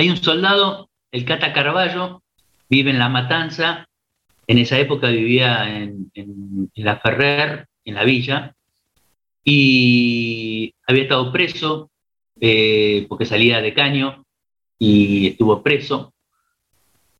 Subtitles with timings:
[0.00, 2.22] Hay un soldado, el Cata Carballo,
[2.70, 3.88] vive en La Matanza,
[4.46, 6.12] en esa época vivía en,
[6.76, 8.54] La Ferrer, en la villa,
[9.42, 11.90] y había estado preso
[12.40, 14.24] eh, porque salía de caño
[14.78, 16.14] y estuvo preso.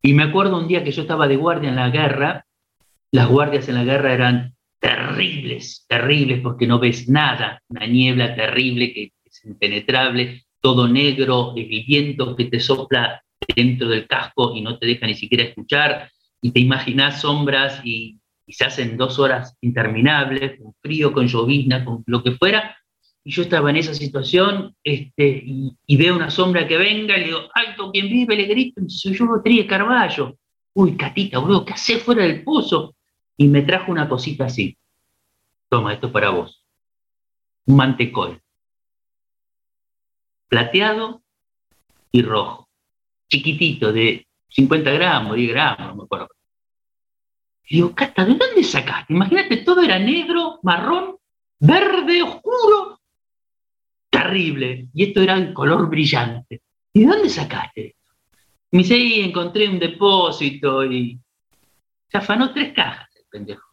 [0.01, 2.47] Y me acuerdo un día que yo estaba de guardia en la guerra,
[3.11, 8.95] las guardias en la guerra eran terribles, terribles, porque no ves nada, una niebla terrible
[8.95, 13.23] que es impenetrable, todo negro, el viento que te sopla
[13.55, 18.19] dentro del casco y no te deja ni siquiera escuchar, y te imaginas sombras y,
[18.51, 22.75] se hacen dos horas interminables, con frío, con llovizna, con lo que fuera,
[23.23, 27.27] y yo estaba en esa situación este, y, veo una sombra que venga y le
[27.27, 30.39] digo, alto, quien vive, le grito, soy yo, Rodríguez Carballo.
[30.73, 32.95] Uy, Catita, boludo, ¿qué hace fuera del pozo?
[33.37, 34.79] Y me trajo una cosita así.
[35.69, 36.65] Toma, esto para vos.
[37.67, 38.41] Un mantecol.
[40.49, 41.23] Plateado
[42.11, 42.69] y rojo.
[43.29, 46.29] Chiquitito, de 50 gramos, 10 gramos, no me acuerdo.
[47.67, 49.13] Y digo, Cata, ¿de dónde sacaste?
[49.13, 51.17] Imagínate, todo era negro, marrón,
[51.61, 53.01] verde, oscuro,
[54.09, 54.89] terrible.
[54.95, 56.63] Y esto era en color brillante.
[56.95, 58.15] ¿Y de dónde sacaste esto?
[58.71, 61.19] Me dice, ahí encontré un depósito y
[62.09, 63.67] se afanó tres cajas, el pendejo.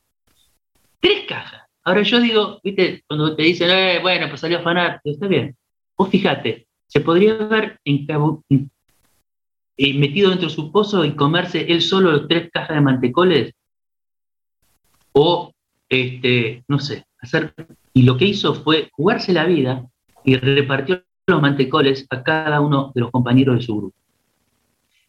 [1.00, 1.64] Tres cajas.
[1.84, 5.56] Ahora yo digo, viste, cuando te dicen, eh, bueno, pues salió a afanar, está bien.
[5.98, 8.00] Vos fíjate, se podría haber eh,
[9.78, 13.54] metido dentro de su pozo y comerse él solo tres cajas de mantecoles?
[15.14, 15.54] O,
[15.90, 17.54] este, no sé, hacer...
[17.94, 19.86] Y lo que hizo fue jugarse la vida
[20.24, 23.96] y repartió los mantecoles a cada uno de los compañeros de su grupo.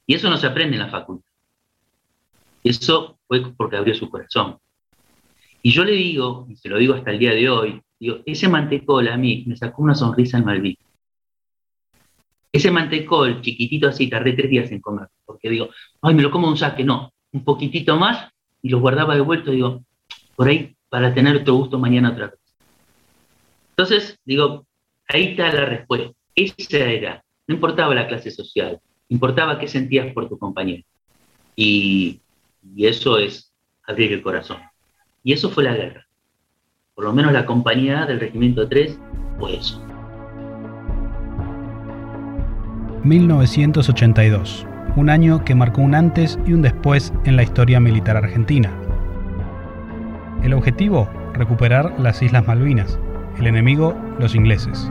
[0.06, 1.26] Y eso no se aprende en la facultad.
[2.62, 4.58] Eso fue porque abrió su corazón.
[5.62, 8.48] Y yo le digo, y se lo digo hasta el día de hoy, digo, ese
[8.48, 10.78] mantecol a mí me sacó una sonrisa en Malví.
[12.56, 15.68] Ese mantecol chiquitito así, tardé tres días en comer, porque digo,
[16.00, 18.30] ay, me lo como un saque, no, un poquitito más
[18.62, 19.84] y lo guardaba de vuelta, digo,
[20.34, 22.40] por ahí para tener otro gusto mañana otra vez.
[23.72, 24.66] Entonces, digo,
[25.06, 26.12] ahí está la respuesta.
[26.34, 28.80] Esa era, no importaba la clase social,
[29.10, 30.82] importaba qué sentías por tu compañero.
[31.56, 32.22] Y,
[32.74, 33.52] y eso es
[33.86, 34.62] abrir el corazón.
[35.22, 36.06] Y eso fue la guerra.
[36.94, 38.98] Por lo menos la compañía del Regimiento 3
[39.38, 39.85] fue eso.
[43.06, 48.70] 1982, un año que marcó un antes y un después en la historia militar argentina.
[50.42, 52.98] El objetivo, recuperar las Islas Malvinas,
[53.38, 54.90] el enemigo, los ingleses.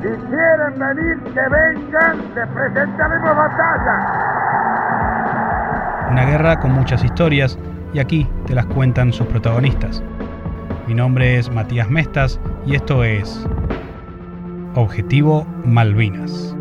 [0.00, 3.96] Si quieren venir, que vengan, les presentaremos batalla.
[6.12, 7.58] Una guerra con muchas historias
[7.92, 10.00] y aquí te las cuentan sus protagonistas.
[10.86, 13.44] Mi nombre es Matías Mestas y esto es
[14.76, 16.53] Objetivo Malvinas.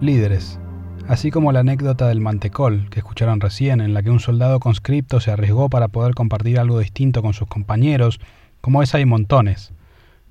[0.00, 0.58] Líderes,
[1.08, 5.20] así como la anécdota del mantecol que escucharon recién, en la que un soldado conscripto
[5.20, 8.18] se arriesgó para poder compartir algo distinto con sus compañeros,
[8.60, 9.72] como esa hay montones.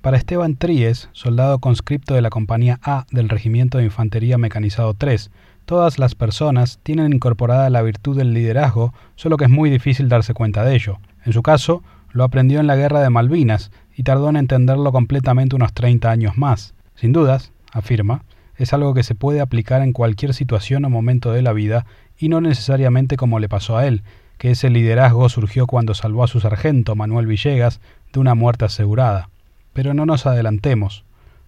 [0.00, 5.30] Para Esteban Tríes, soldado conscripto de la Compañía A del Regimiento de Infantería Mecanizado 3,
[5.66, 10.34] todas las personas tienen incorporada la virtud del liderazgo, solo que es muy difícil darse
[10.34, 10.98] cuenta de ello.
[11.24, 15.54] En su caso, lo aprendió en la Guerra de Malvinas y tardó en entenderlo completamente
[15.54, 16.74] unos 30 años más.
[16.96, 18.24] Sin dudas, afirma,
[18.60, 21.86] es algo que se puede aplicar en cualquier situación o momento de la vida
[22.18, 24.02] y no necesariamente como le pasó a él,
[24.36, 27.80] que ese liderazgo surgió cuando salvó a su sargento Manuel Villegas
[28.12, 29.30] de una muerte asegurada.
[29.72, 31.04] Pero no nos adelantemos,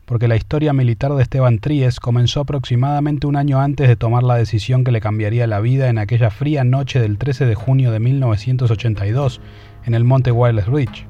[0.07, 4.37] porque la historia militar de Esteban Tríes comenzó aproximadamente un año antes de tomar la
[4.37, 8.01] decisión que le cambiaría la vida en aquella fría noche del 13 de junio de
[8.01, 9.43] 1982
[9.85, 11.05] en el monte Wireless Ridge.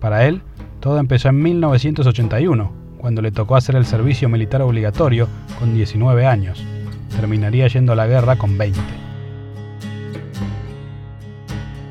[0.00, 0.42] Para él,
[0.80, 6.64] todo empezó en 1981, cuando le tocó hacer el servicio militar obligatorio con 19 años.
[7.16, 8.78] Terminaría yendo a la guerra con 20.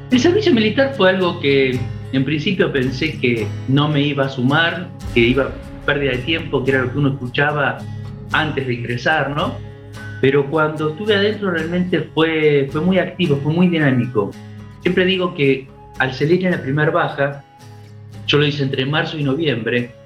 [0.09, 1.77] El servicio militar fue algo que
[2.13, 6.63] en principio pensé que no me iba a sumar, que iba a pérdida de tiempo,
[6.63, 7.79] que era lo que uno escuchaba
[8.31, 9.55] antes de ingresar, ¿no?
[10.21, 14.31] Pero cuando estuve adentro realmente fue, fue muy activo, fue muy dinámico.
[14.81, 15.67] Siempre digo que
[15.99, 17.43] al salir en la primera baja,
[18.27, 20.00] yo lo hice entre marzo y noviembre,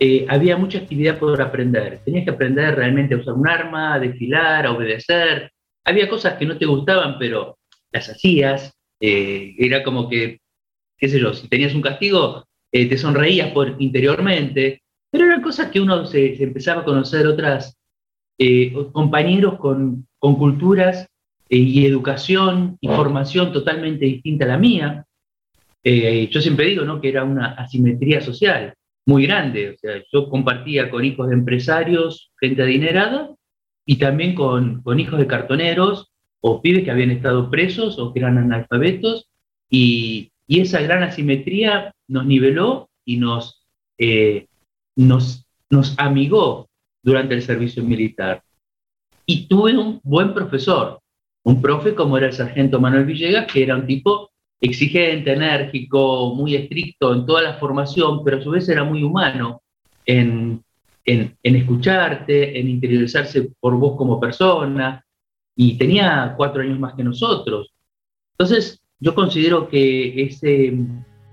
[0.00, 2.00] eh, había mucha actividad por aprender.
[2.04, 5.50] Tenías que aprender realmente a usar un arma, a desfilar, a obedecer.
[5.84, 7.58] Había cosas que no te gustaban, pero
[7.90, 8.72] las hacías.
[9.00, 10.40] Eh, era como que,
[10.96, 14.82] qué sé yo, si tenías un castigo, eh, te sonreías por, interiormente.
[15.10, 17.74] Pero eran cosas que uno se, empezaba a conocer otras
[18.92, 21.08] compañeros con, con culturas
[21.48, 25.04] y educación y formación totalmente distinta a la mía.
[25.82, 27.00] yo siempre digo ¿no?
[27.00, 28.74] que era una asimetría social
[29.08, 29.70] muy grande.
[29.70, 33.34] O sea, yo compartía con hijos de empresarios, gente adinerada,
[33.86, 38.20] y también con, con hijos de cartoneros o pibes que habían estado presos o que
[38.20, 39.30] eran analfabetos,
[39.70, 43.66] y, y esa gran asimetría nos niveló y nos,
[43.96, 44.46] eh,
[44.94, 46.68] nos, nos amigó
[47.02, 48.42] durante el servicio militar.
[49.24, 51.00] Y tuve un buen profesor,
[51.44, 54.27] un profe como era el sargento Manuel Villegas, que era un tipo
[54.60, 59.62] exigente, enérgico, muy estricto en toda la formación, pero a su vez era muy humano
[60.04, 60.62] en,
[61.04, 65.04] en, escucharte, en interiorizarse por vos como persona,
[65.54, 67.72] y tenía cuatro años más que nosotros.
[68.38, 70.78] Entonces, yo considero que ese,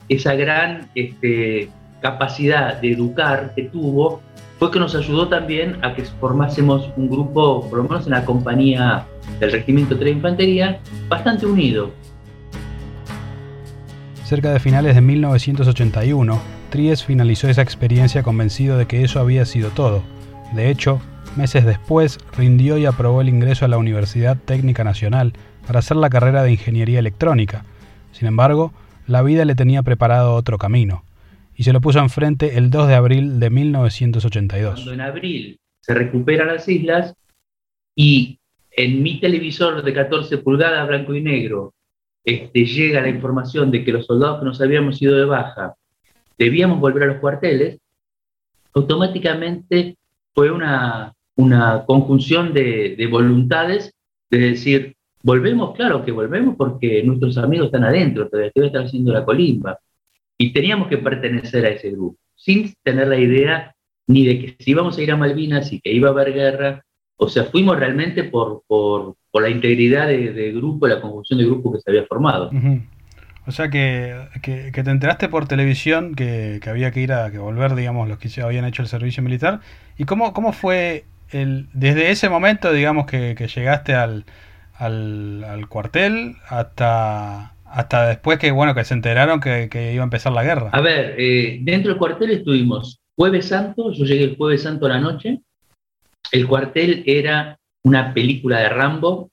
[0.10, 1.70] esa gran este,
[2.02, 4.22] capacidad de educar que tuvo
[4.58, 8.24] fue que nos ayudó también a que formásemos un grupo, por lo menos en la
[8.24, 9.06] compañía
[9.40, 10.80] del Regimiento 3 de Infantería,
[11.10, 11.92] bastante unido.
[14.26, 16.42] Cerca de finales de 1981,
[16.72, 20.02] Tries finalizó esa experiencia convencido de que eso había sido todo.
[20.56, 21.00] De hecho,
[21.38, 25.34] meses después rindió y aprobó el ingreso a la Universidad Técnica Nacional
[25.68, 27.66] para hacer la carrera de Ingeniería Electrónica.
[28.14, 28.74] Sin embargo,
[29.06, 31.04] la vida le tenía preparado otro camino,
[31.56, 34.74] y se lo puso enfrente el 2 de abril de 1982.
[34.74, 37.14] Cuando en abril se recuperan las islas
[37.96, 38.40] y
[38.72, 41.76] en mi televisor de 14 pulgadas blanco y negro
[42.26, 45.76] este, llega la información de que los soldados que nos habíamos ido de baja
[46.38, 47.80] debíamos volver a los cuarteles,
[48.74, 49.96] automáticamente
[50.34, 53.94] fue una, una conjunción de, de, voluntades
[54.30, 59.24] de decir, volvemos, claro que volvemos porque nuestros amigos están adentro, todavía están haciendo la
[59.24, 59.80] colimba.
[60.38, 63.76] Y teníamos que pertenecer a ese grupo, sin tener la idea
[64.08, 66.86] ni de que si íbamos a ir a Malvinas y que iba a haber guerra,
[67.18, 71.46] o sea, fuimos realmente por, por, por la integridad de, de, grupo, la conjunción de
[71.46, 72.48] grupo que se había formado.
[72.54, 72.82] Uh -huh.
[73.46, 77.30] O sea que, que, que, te enteraste por televisión que, que, había que ir a
[77.30, 79.60] que volver, digamos, los que habían hecho el servicio militar.
[79.98, 84.24] ¿Y cómo, cómo fue el, desde ese momento, digamos, que, llegaste al,
[84.74, 90.06] al, al, cuartel hasta, hasta después que, bueno, que se enteraron que, que iba a
[90.06, 90.70] empezar la guerra?
[90.72, 94.90] A ver, eh, dentro del cuartel estuvimos Jueves Santo, yo llegué el Jueves Santo a
[94.92, 95.42] la noche.
[96.32, 99.32] El cuartel era una película de Rambo.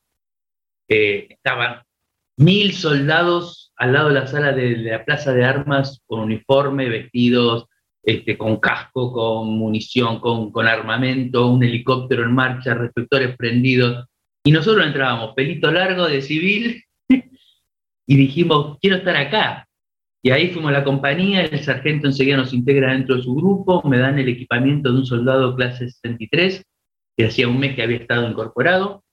[0.89, 1.83] Eh, estaban
[2.37, 7.67] mil soldados al lado de la sala de, la plaza de armas con uniforme, vestidos,
[8.03, 14.07] este, con casco, con munición, con, con, armamento, un helicóptero en marcha, reflectores prendidos.
[14.45, 16.85] Y nosotros entrábamos, pelito largo de civil,
[18.07, 19.67] y dijimos, quiero estar acá.
[20.23, 23.83] Y ahí fuimos a la compañía, el sargento enseguida nos integra dentro de su grupo,
[23.89, 26.63] me dan el equipamiento de un soldado clase 63,
[27.17, 29.05] que hacía un mes que había estado incorporado,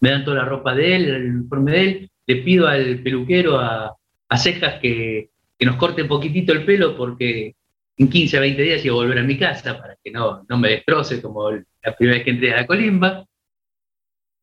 [0.00, 3.58] me dan toda la ropa de él, el uniforme de él, le pido al peluquero
[3.58, 3.96] a,
[4.36, 5.30] cejas que,
[5.60, 7.54] nos corte poquitito el pelo porque
[7.98, 10.56] en 15 a 20 días iba a volver a mi casa para que no, no
[10.56, 13.26] me destroce como la primera vez que entré a la colimba.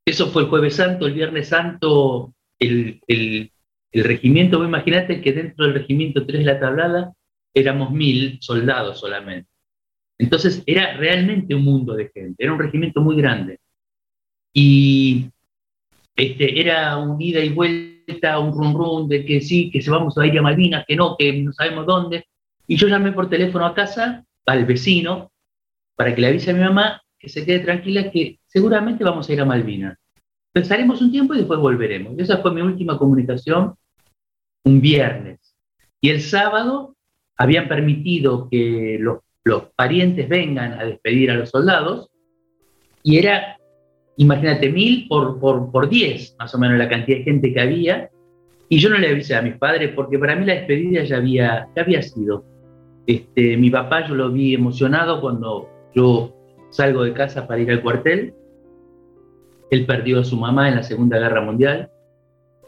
[0.06, 3.52] Eso fue el jueves santo, el viernes santo, el, el,
[3.92, 7.14] el regimiento, imagínate que dentro del regimiento 3 de la tablada
[7.54, 9.50] éramos mil soldados solamente.
[10.18, 13.60] Entonces era realmente un mundo de gente, era un regimiento muy grande.
[14.54, 15.30] Y
[16.16, 20.18] este, era un ida y vuelta, un rum rum de que sí, que se vamos
[20.18, 22.26] a ir a Malvinas, que no, que no sabemos dónde.
[22.68, 25.32] Y yo llamé por teléfono a casa, al vecino,
[25.96, 29.34] para que le avise a mi mamá que se quede tranquila, que seguramente vamos a
[29.34, 29.98] ir a Malvinas.
[30.52, 32.18] Pensaremos un tiempo y después volveremos.
[32.18, 33.76] Esa fue mi última comunicación
[34.64, 35.40] un viernes.
[36.02, 36.96] Y el sábado
[37.36, 42.10] habían permitido que los los parientes vengan a despedir a los soldados,
[43.04, 43.58] y era,
[44.18, 48.10] imagínate, mil por, por, por diez, más o menos la cantidad de gente que había,
[48.70, 51.70] y yo no le avisé a mis padres porque para mí la despedida ya había,
[51.76, 52.44] ya había sido.
[53.06, 56.36] Este, mi papá yo lo vi emocionado cuando yo
[56.70, 58.34] salgo de casa para ir al cuartel.
[59.72, 61.90] Él perdió a su mamá en la Segunda Guerra Mundial.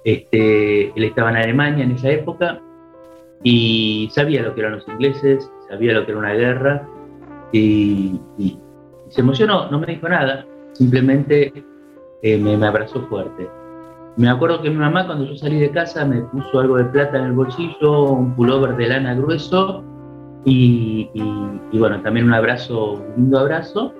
[0.05, 2.61] Este, él estaba en Alemania en esa época
[3.43, 6.87] y sabía lo que eran los ingleses, sabía lo que era una guerra
[7.51, 8.59] y, y
[9.09, 11.53] se emocionó, no me dijo nada, simplemente
[12.21, 13.47] eh, me, me, abrazó fuerte.
[14.17, 17.17] Me acuerdo que mi mamá cuando yo salí de casa me puso algo de plata
[17.17, 19.83] en el bolsillo, un pullover de lana grueso
[20.45, 23.93] y, y, y bueno, también un abrazo, un lindo abrazo.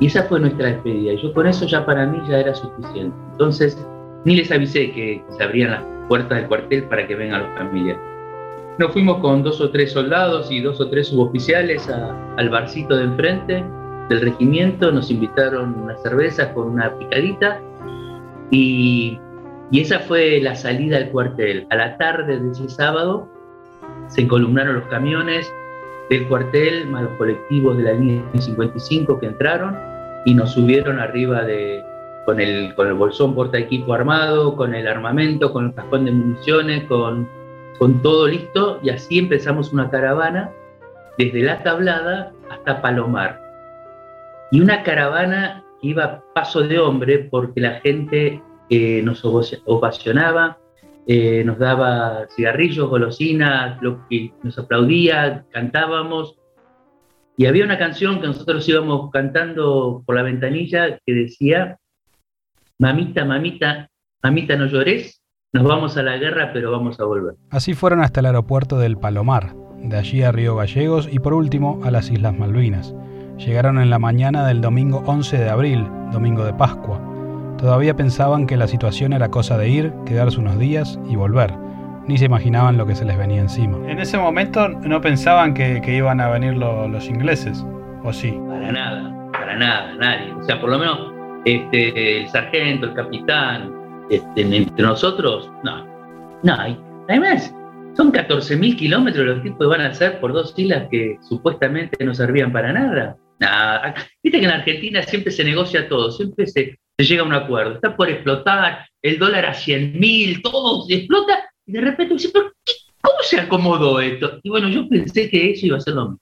[0.00, 1.12] Y esa fue nuestra despedida.
[1.12, 3.16] Y yo con eso ya para mí ya era suficiente.
[3.32, 3.76] Entonces,
[4.24, 8.00] ni les avisé que se abrían las puertas del cuartel para que vengan los familiares.
[8.78, 13.04] Nos fuimos con dos o tres soldados y dos o tres suboficiales al barcito de
[13.04, 13.64] enfrente
[14.08, 17.60] del regimiento, nos invitaron unas cervezas con una picadita
[18.52, 19.18] y,
[19.72, 21.66] y, esa fue la salida al cuartel.
[21.70, 23.28] A la tarde de ese sábado
[24.06, 25.52] se columnaron los camiones,
[26.08, 29.76] del cuartel, más los colectivos de la línea 55 que entraron
[30.24, 31.82] y nos subieron arriba de,
[32.24, 36.12] con el, con el bolsón porta equipo armado, con el armamento, con el cajón de
[36.12, 37.28] municiones, con,
[37.78, 40.50] con todo listo, y así empezamos una caravana
[41.18, 43.40] desde La Tablada hasta Palomar.
[44.50, 50.58] Y una caravana que iba paso de hombre porque la gente eh, nos ovacionaba,
[51.06, 56.36] eh, nos daba cigarrillos, golosinas, lo que nos aplaudía, cantábamos.
[57.36, 61.78] Y había una canción que nosotros íbamos cantando por la ventanilla que decía,
[62.78, 63.88] mamita, mamita,
[64.22, 65.17] mamita no llores,
[65.58, 67.34] nos vamos a la guerra pero vamos a volver.
[67.50, 71.80] Así fueron hasta el aeropuerto del Palomar, de allí a Río Gallegos y por último
[71.84, 72.94] a las Islas Malvinas.
[73.38, 77.00] Llegaron en la mañana del domingo 11 de abril, domingo de Pascua.
[77.58, 81.52] Todavía pensaban que la situación era cosa de ir, quedarse unos días y volver.
[82.06, 83.78] Ni se imaginaban lo que se les venía encima.
[83.88, 87.66] En ese momento no pensaban que, iban a venir los ingleses,
[88.04, 88.32] ¿o sí?
[88.48, 90.32] Para nada, para nada, nadie.
[90.34, 90.98] O sea, por lo menos
[91.44, 93.77] este, el sargento, el capitán,
[94.10, 95.86] este, entre nosotros, no.
[96.42, 96.54] No,
[97.08, 97.52] además,
[97.96, 102.52] son 14.000 kilómetros los tipos van a hacer por dos islas que supuestamente no servían
[102.52, 103.16] para nada.
[103.40, 103.94] Nada.
[104.22, 107.74] Viste que en Argentina siempre se negocia todo, siempre se, llega a un acuerdo.
[107.74, 112.30] Está por explotar, el dólar a 100 mil, todo se explota, y de repente dice,
[112.32, 112.52] ¿pero
[113.00, 114.38] ¿cómo se acomodó esto?
[114.44, 116.20] Y bueno, yo pensé que eso iba a ser lo mismo.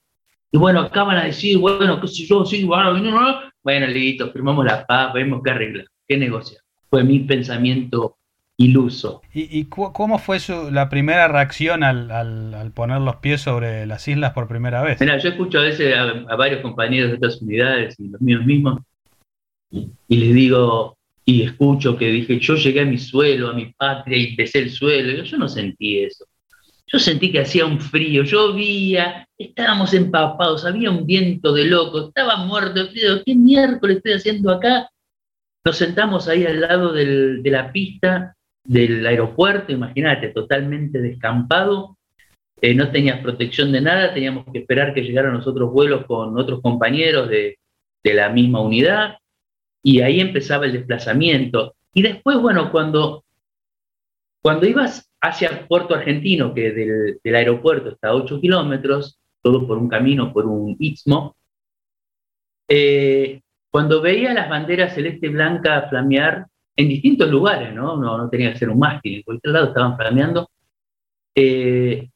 [0.51, 2.99] Y bueno, acaban a decir, bueno, qué sé yo, sí, bueno,
[3.63, 6.59] bueno, listo, firmamos la paz, vemos qué arregla, qué negocia.
[6.89, 8.17] Fue mi pensamiento
[8.57, 9.21] iluso.
[9.33, 14.33] ¿Y, cómo fue su, la primera reacción al, al, poner los pies sobre las islas
[14.33, 14.99] por primera vez?
[14.99, 18.45] Mira, yo escucho a veces a, a varios compañeros de estas unidades y los míos
[18.45, 18.81] mismos
[19.69, 24.17] y les digo, y escucho que dije, yo llegué a mi suelo, a mi patria
[24.17, 25.23] y besé el suelo.
[25.23, 26.25] Yo, no sentí eso.
[26.87, 32.45] Yo sentí que hacía un frío, llovía, estábamos empapados, había un viento de loco, estaba
[32.45, 33.23] muerto de frío.
[33.25, 34.89] ¿Qué miércoles estoy haciendo acá?
[35.67, 41.97] Nos sentamos ahí al lado de la pista del aeropuerto, imagínate, totalmente descampado.
[42.61, 46.39] Eh, no tenías protección de nada, teníamos que esperar que llegaran los otros vuelos con
[46.39, 47.59] otros compañeros de,
[48.03, 49.17] la misma unidad
[49.83, 51.75] y ahí empezaba el desplazamiento.
[51.93, 53.25] Y después, bueno, cuando,
[54.41, 59.77] cuando ibas hacia Puerto Argentino, que del, del aeropuerto está a 8 kilómetros, todo por
[59.77, 61.35] un camino, por un istmo,
[62.69, 67.97] eh, cuando veía las banderas celeste blanca flamear en distintos lugares, ¿no?
[67.97, 70.49] No, no tenía que ser un mástil, en cualquier lado estaban flameando.
[71.35, 72.09] Eh,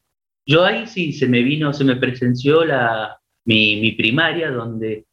[0.45, 5.05] yo ahí sí se me vino, se me presenció la, mi, mi primaria, donde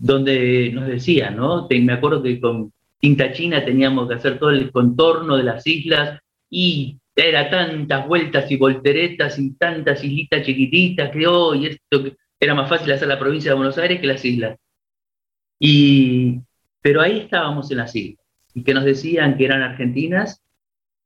[0.00, 1.68] donde nos decían, ¿no?
[1.68, 6.18] me acuerdo que con tinta china teníamos que hacer todo el contorno de las islas
[6.48, 12.04] y era tantas vueltas y volteretas y tantas islitas chiquititas que hoy esto
[12.38, 14.56] era más fácil hacer la provincia de Buenos Aires que las islas.
[15.60, 16.40] Y,
[16.82, 20.42] pero ahí estábamos en las islas y que nos decían que eran argentinas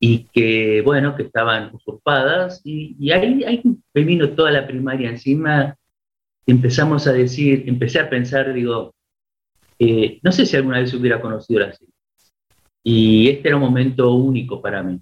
[0.00, 5.76] y que, bueno, que estaban usurpadas y, ahí, me vino toda la primaria encima
[6.46, 8.94] empezamos a decir, empecé a pensar, digo,
[9.78, 11.94] eh, no sé si alguna vez hubiera conocido la serie.
[12.82, 15.00] Y este era un momento único para mí.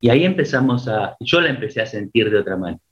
[0.00, 2.82] Y ahí empezamos a, yo la empecé a sentir de otra manera.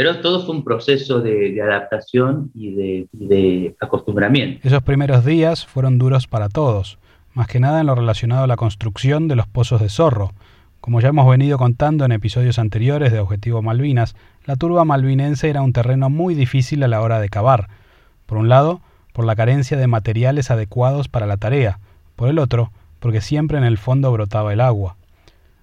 [0.00, 4.66] Pero todo fue un proceso de, adaptación y de, de, acostumbramiento.
[4.66, 6.98] Esos primeros días fueron duros para todos,
[7.34, 10.32] más que nada en lo relacionado a la construcción de los pozos de zorro.
[10.80, 14.16] Como ya hemos venido contando en episodios anteriores de Objetivo Malvinas,
[14.46, 17.68] la turba malvinense era un terreno muy difícil a la hora de cavar.
[18.24, 18.80] Por un lado,
[19.12, 21.78] por la carencia de materiales adecuados para la tarea,
[22.16, 24.96] por el otro, porque siempre en el fondo brotaba el agua.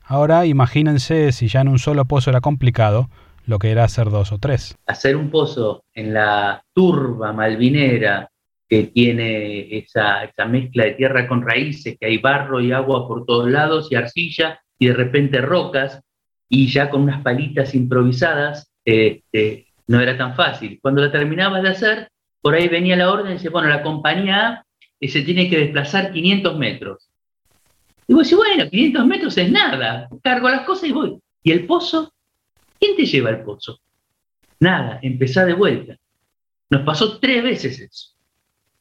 [0.04, 3.10] Ahora imagínense si ya en un solo pozo era complicado,
[3.48, 4.78] lo que era hacer dos o tres.
[4.86, 8.30] Hacer un pozo en la turba malvinera
[8.70, 13.26] que tiene esa, esa mezcla de tierra con raíces, que hay barro y agua por
[13.26, 16.02] todos lados y arcilla y de repente rocas
[16.50, 20.80] y ya con unas palitas improvisadas, este, no era tan fácil.
[20.82, 22.10] Cuando la terminabas de hacer,
[22.42, 24.66] por ahí venía la orden y dice, bueno, la compañía A
[25.00, 27.10] eh, se tiene que desplazar 500 metros.
[28.08, 31.18] Y vos decís, bueno, 500 metros es nada, cargo las cosas y voy.
[31.44, 32.14] ¿Y el pozo?
[32.80, 33.80] ¿Quién te lleva al pozo?
[34.60, 35.98] Nada, empezá de vuelta.
[36.70, 38.18] Nos pasó tres veces eso.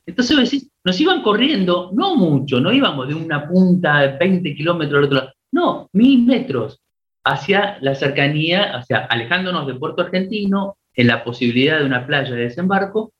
[0.06, 4.98] Entonces decís, nos iban corriendo, no mucho, no íbamos de una punta de 20 kilómetros
[4.98, 6.80] al otro lado, no, mil metros
[7.24, 12.42] hacia la cercanía, hacia alejándonos de Puerto Argentino, en la posibilidad de una playa de
[12.42, 13.12] desembarco,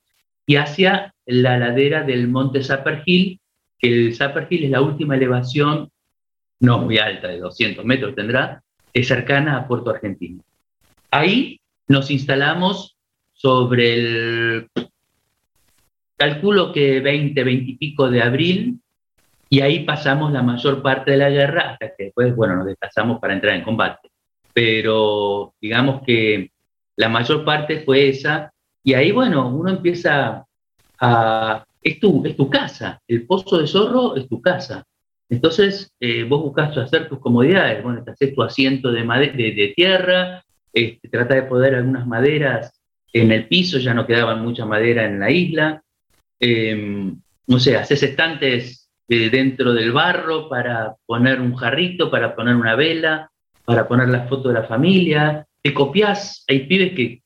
[0.46, 3.40] y hacia la ladera del monte Zapper Hill,
[3.78, 5.90] que el Zapper Hill es la última elevación,
[6.60, 10.42] no muy alta, de 200 metros tendrá, es cercana a Puerto Argentino.
[11.16, 12.98] Ahí nos instalamos
[13.32, 14.68] sobre el,
[16.14, 18.80] calculo que 20, 20 y pico de abril,
[19.48, 23.18] y ahí pasamos la mayor parte de la guerra hasta que después, bueno, nos desplazamos
[23.18, 24.10] para entrar en combate.
[24.52, 26.50] Pero digamos que
[26.96, 28.52] la mayor parte fue esa,
[28.84, 30.44] y ahí, bueno, uno empieza
[31.00, 31.64] a...
[31.80, 34.84] Es tu, es tu casa, el pozo de zorro es tu casa.
[35.30, 40.42] Entonces, eh, vos buscas hacer tus comodidades, bueno, te haces tu asiento de, de, tierra,
[40.76, 42.78] este, trata de poder algunas maderas
[43.10, 45.82] en el piso, ya no quedaban mucha madera en la isla,
[46.38, 52.56] em, no sé, haces estantes eh, dentro del barro para poner un jarrito, para poner
[52.56, 53.30] una vela,
[53.64, 57.22] para poner la foto de la familia, te copias, hay pibes que,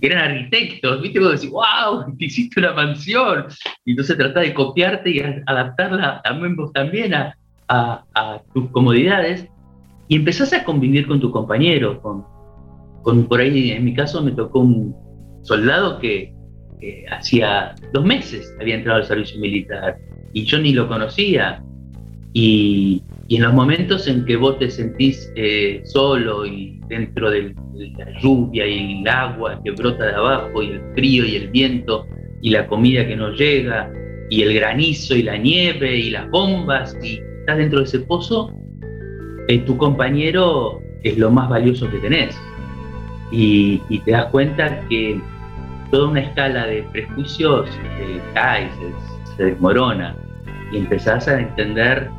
[0.00, 1.20] eran arquitectos, ¿viste?
[1.20, 3.46] Vos decís, wow, te hiciste una mansión.
[3.84, 7.36] Y entonces tratás de copiarte y adaptarla también vos también a,
[7.68, 9.46] a, tus comodidades
[10.08, 12.24] y empezás a convivir con tu compañero, con,
[13.02, 14.94] con, por ahí en mi caso me tocó un
[15.42, 16.34] soldado que
[17.10, 19.98] hacía dos meses había entrado al servicio militar
[20.32, 21.62] y yo ni lo conocía
[22.32, 27.54] y, y en los momentos en que vos te sentís eh, solo y dentro de
[27.96, 32.06] la lluvia y el agua que brota de abajo y el frío y el viento
[32.42, 33.88] y la comida que no llega
[34.30, 38.52] y el granizo y la nieve y las bombas y estás dentro de ese pozo,
[39.46, 42.36] eh, tu compañero es lo más valioso que tenés.
[43.30, 45.20] Y, te das cuenta que
[45.90, 47.68] toda una escala de prejuicios
[48.00, 48.68] eh, cae,
[49.36, 50.14] se, desmorona
[50.72, 52.10] y empezás a entender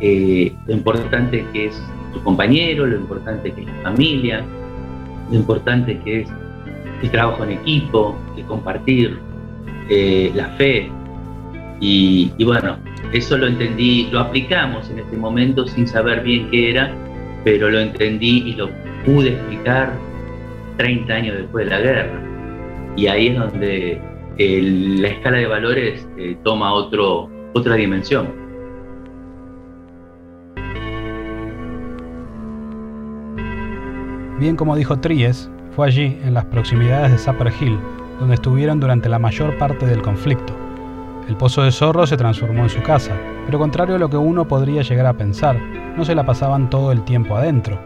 [0.00, 4.44] eh, lo importante que es tu compañero, lo importante que es la familia,
[5.30, 6.28] lo importante que es
[7.02, 9.18] el trabajo en equipo, el compartir,
[9.88, 10.90] eh, la fe.
[11.80, 12.76] Y, bueno,
[13.12, 16.94] eso lo entendí, lo aplicamos en este momento sin saber bien qué era,
[17.42, 18.68] pero lo entendí y lo
[19.06, 19.92] pude explicar
[20.80, 22.08] 30 años después de la guerra.
[22.96, 24.00] Y ahí es donde
[24.38, 28.32] la escala de valores eh, toma otro, otra dimensión.
[34.38, 37.78] Bien como dijo Tries, fue allí, en las proximidades de Sapper Hill,
[38.18, 40.56] donde estuvieron durante la mayor parte del conflicto.
[41.28, 43.14] El pozo de zorro se transformó en su casa,
[43.44, 45.60] pero contrario a lo que uno podría llegar a pensar,
[45.94, 47.78] no se la pasaban todo el tiempo adentro.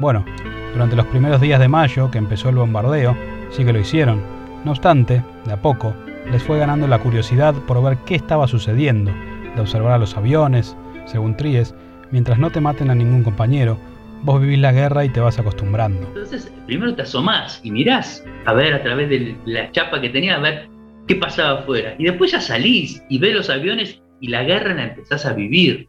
[0.00, 0.24] Bueno,
[0.72, 3.16] durante los primeros días de mayo, que empezó el bombardeo,
[3.50, 4.22] sí que lo hicieron.
[4.64, 5.94] No obstante, de a poco,
[6.30, 9.12] les fue ganando la curiosidad por ver qué estaba sucediendo,
[9.54, 11.74] de observar a los aviones, según Tries,
[12.10, 13.78] mientras no te maten a ningún compañero,
[14.22, 16.02] vos vivís la guerra y te vas acostumbrando.
[16.08, 20.36] Entonces, primero te asomás y mirás a ver a través de la chapa que tenía,
[20.36, 20.68] a ver
[21.06, 21.94] qué pasaba afuera.
[21.98, 25.88] Y después ya salís y ves los aviones y la guerra la empezás a vivir.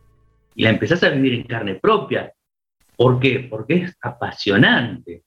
[0.56, 2.34] Y la empezás a vivir en carne propia.
[2.96, 3.48] ¿Por qué?
[3.50, 5.24] Porque es apasionante.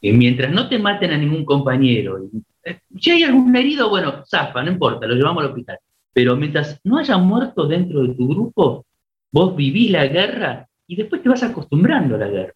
[0.00, 2.18] Y mientras no te maten a ningún compañero,
[2.64, 5.78] eh, si hay algún herido, bueno, zafa, no importa, lo llevamos al hospital.
[6.12, 8.86] Pero mientras no haya muerto dentro de tu grupo,
[9.32, 12.52] vos vivís la guerra y después te vas acostumbrando a la guerra.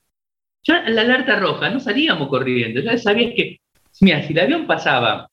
[0.62, 3.60] Ya en la alerta roja no salíamos corriendo, ya sabías que,
[4.00, 5.28] mira, si el avión pasaba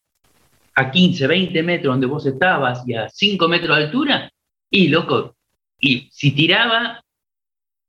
[0.76, 4.32] a 15, 20 metros donde vos estabas y a 5 metros de altura,
[4.70, 5.36] y loco,
[5.80, 7.04] y si tiraba,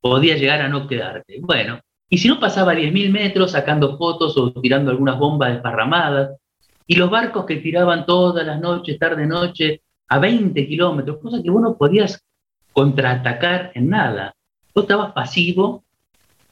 [0.00, 1.38] podía llegar a no quedarte.
[1.40, 6.36] Bueno, y si no pasaba a 10.000 metros sacando fotos o tirando algunas bombas desparramadas,
[6.86, 11.50] y los barcos que tiraban todas las noches, tarde, noche, a 20 kilómetros, cosas que
[11.50, 12.24] vos no podías
[12.72, 14.34] contraatacar en nada
[14.80, 15.84] estabas pasivo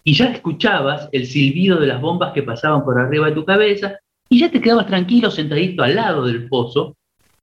[0.05, 3.99] y ya escuchabas el silbido de las bombas que pasaban por arriba de tu cabeza
[4.29, 6.97] y ya te quedabas tranquilo sentadito al lado del pozo,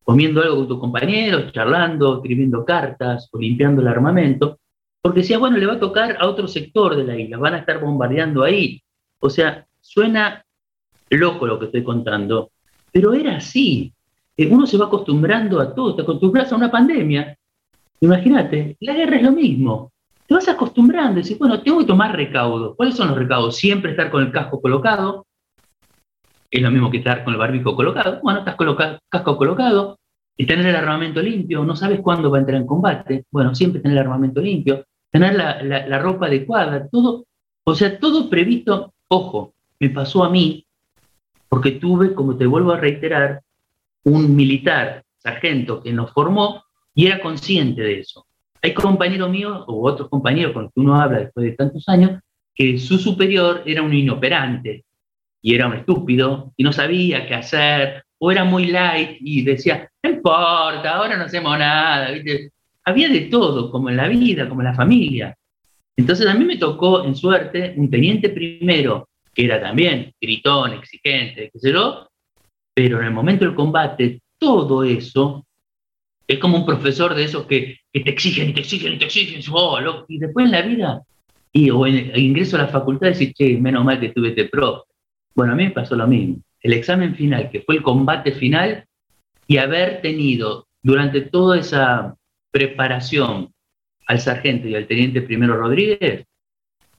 [0.04, 4.60] comiendo algo con tus compañeros, charlando, escribiendo cartas o limpiando el armamento,
[5.04, 7.60] porque decías, bueno, le va a tocar a otro sector de la isla, van a
[7.60, 8.82] estar bombardeando ahí.
[9.20, 10.44] O sea, suena
[11.10, 12.52] loco lo que estoy contando,
[12.92, 13.94] pero era así.
[14.38, 17.38] Eh, uno se va acostumbrando a todo, te acostumbras a una pandemia.
[18.00, 19.92] Imagínate, la guerra es lo mismo
[20.26, 22.76] te vas acostumbrando, decís, bueno, tengo que tomar recaudos.
[22.76, 23.58] ¿Cuáles son los recaudos?
[23.58, 25.26] Siempre estar con el casco colocado,
[26.50, 28.20] es lo mismo que estar con el barbijo colocado.
[28.22, 29.98] Bueno, estás colocado, casco colocado,
[30.38, 33.82] y tener el armamento limpio, no sabes cuándo va a entrar en combate, bueno, siempre
[33.82, 37.26] tener el armamento limpio, tener la, la ropa adecuada, todo,
[37.64, 40.66] o sea, todo previsto, ojo, me pasó a mí,
[41.48, 43.42] porque tuve, como te vuelvo a reiterar,
[44.06, 46.64] un militar, sargento, que nos formó
[46.96, 48.26] y era consciente de eso.
[48.60, 52.20] Hay compañeros míos o otros compañeros con los que uno habla después de tantos años
[52.56, 54.84] que su superior era un inoperante
[55.44, 59.92] y era un estúpido y no sabía qué hacer o era muy light y decía,
[60.02, 62.10] no importa, ahora no hacemos nada.
[62.86, 65.36] Había de todo, como en la vida, como en la familia.
[65.96, 71.50] Entonces a mí me tocó, en suerte, un teniente primero, que era también gritón, exigente,
[71.52, 72.08] qué sé yo,
[72.74, 75.46] pero en el momento del combate, todo eso
[76.28, 80.18] es como un profesor de esos que, te exigen te exigen te exigen, oh, y
[80.18, 81.02] después en la vida,
[81.52, 84.86] y, o en ingreso a la facultad, decís, che, menos mal que tuve este pro.
[85.36, 86.38] Bueno, a mí me pasó lo mismo.
[86.62, 88.86] El examen final, que fue el combate final,
[89.46, 92.16] y haber tenido durante toda esa
[92.54, 93.52] preparación
[94.06, 96.26] al sargento y al teniente primero Rodríguez,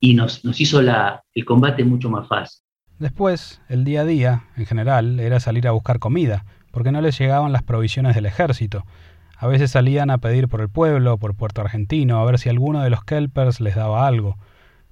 [0.00, 2.60] y nos, nos hizo la, el combate mucho más fácil.
[2.98, 7.18] Después, el día a día, en general, era salir a buscar comida, porque no les
[7.18, 8.84] llegaban las provisiones del ejército.
[9.36, 12.82] A veces salían a pedir por el pueblo, por Puerto Argentino, a ver si alguno
[12.82, 14.36] de los kelpers les daba algo.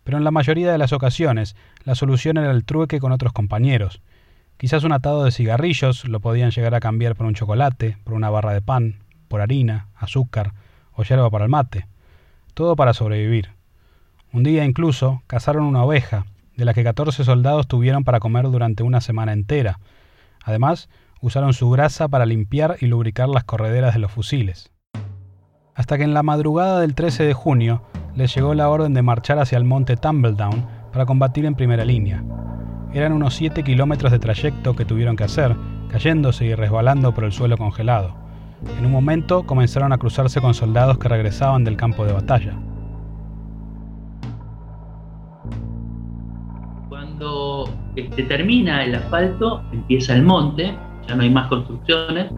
[0.05, 4.01] Pero en la mayoría de las ocasiones, la solución era el trueque con otros compañeros.
[4.59, 8.31] Quizás un atado de cigarrillos lo podían llegar a cambiar por un chocolate, por una
[8.31, 9.02] barra de pan,
[9.33, 10.53] por harina, azúcar
[10.93, 11.87] o yerba para el mate.
[12.53, 13.49] Todo para sobrevivir.
[14.31, 18.83] Un día incluso cazaron una oveja, de la que 14 soldados tuvieron para comer durante
[18.83, 19.81] una semana entera.
[20.45, 20.91] Además,
[21.23, 24.71] usaron su grasa para limpiar y lubricar las correderas de los fusiles.
[25.75, 29.39] Hasta que en la madrugada del 13 de junio les llegó la orden de marchar
[29.39, 32.23] hacia el monte Tumbledown para combatir en primera línea.
[32.93, 35.57] Eran unos 7 kilómetros de trayecto que tuvieron que hacer,
[35.89, 38.22] cayéndose y resbalando por el suelo congelado.
[38.79, 42.55] En un momento comenzaron a cruzarse con soldados que regresaban del campo de batalla.
[46.89, 50.75] Cuando este, termina el asfalto, empieza el monte,
[51.09, 52.31] ya no hay más construcciones,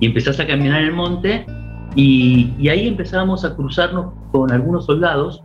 [0.00, 1.46] y empezás a caminar el monte,
[1.94, 5.42] y, ahí empezábamos a cruzarnos con algunos soldados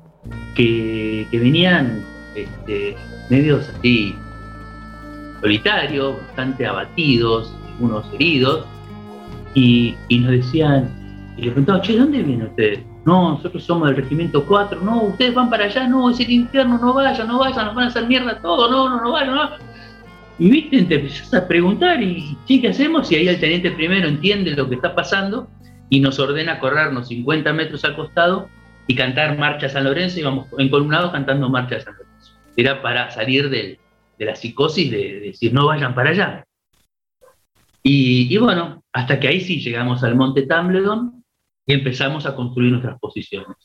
[0.55, 2.03] que, venían
[2.35, 2.95] este,
[3.29, 4.15] medios así
[5.39, 8.65] solitarios, bastante abatidos, algunos heridos,
[9.53, 10.89] y, nos decían,
[11.37, 12.83] y le preguntaban, che, ¿dónde viene usted?
[13.05, 16.77] No, nosotros somos del regimiento 4, no, ustedes van para allá, no, es el infierno,
[16.77, 19.49] no vayan, no vayan, nos van a hacer mierda todo, no, no, no vayan, no.
[20.37, 23.11] Y viste, te empezás a preguntar y, ¿qué hacemos?
[23.11, 25.47] Y ahí el teniente primero entiende lo que está pasando
[25.89, 28.47] y nos ordena corrernos 50 metros al costado
[28.87, 32.33] y cantar Marcha San Lorenzo, y vamos encolumnados cantando Marcha San Lorenzo.
[32.55, 33.79] Era para salir de
[34.19, 36.43] la psicosis de, decir, no vayan para allá.
[37.83, 41.23] Y, bueno, hasta que ahí sí llegamos al monte Tumbledon
[41.65, 43.57] y empezamos a construir nuestras posiciones.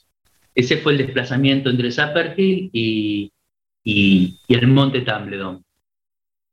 [0.54, 3.30] Ese fue el desplazamiento entre Zapperhill y,
[3.84, 5.62] y, el monte Tumbledon.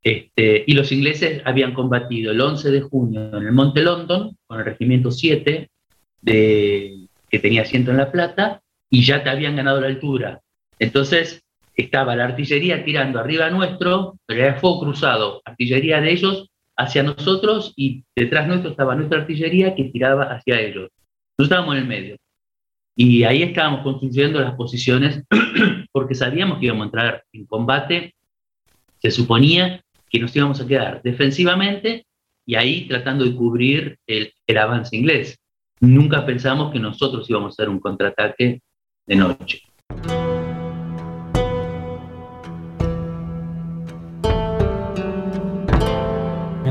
[0.02, 4.60] Este, y los ingleses habían combatido el 11 de junio en el Monte London con
[4.60, 5.70] el regimiento 7
[6.22, 10.42] de, que tenía asiento en La Plata y ya te habían ganado la altura.
[10.78, 11.42] Entonces
[11.76, 17.74] estaba la artillería tirando arriba nuestro, pero era fuego cruzado, artillería de ellos hacia nosotros
[17.76, 20.90] y detrás nuestro estaba nuestra artillería que tiraba hacia ellos.
[21.38, 22.18] Nosotros estábamos en el medio.
[22.96, 25.24] Y ahí estábamos construyendo las posiciones
[25.92, 28.16] porque sabíamos que íbamos a entrar en combate.
[29.00, 32.06] Se suponía que nos íbamos a quedar defensivamente
[32.46, 35.40] y ahí tratando de cubrir el, avance inglés.
[35.80, 38.62] Nunca pensamos que nosotros íbamos a hacer un contraataque
[39.06, 39.62] de noche.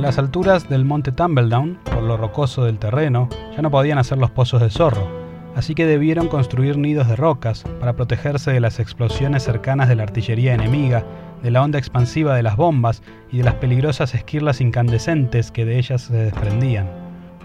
[0.03, 4.19] En las alturas del monte Tumbledown, por lo rocoso del terreno, ya no podían hacer
[4.19, 5.07] los pozos de zorro,
[5.55, 10.03] así que debieron construir nidos de rocas para protegerse de las explosiones cercanas de la
[10.03, 11.05] artillería enemiga
[11.45, 15.79] de la onda expansiva de las bombas y de las peligrosas esquirlas incandescentes que de
[15.79, 16.88] ellas se desprendían.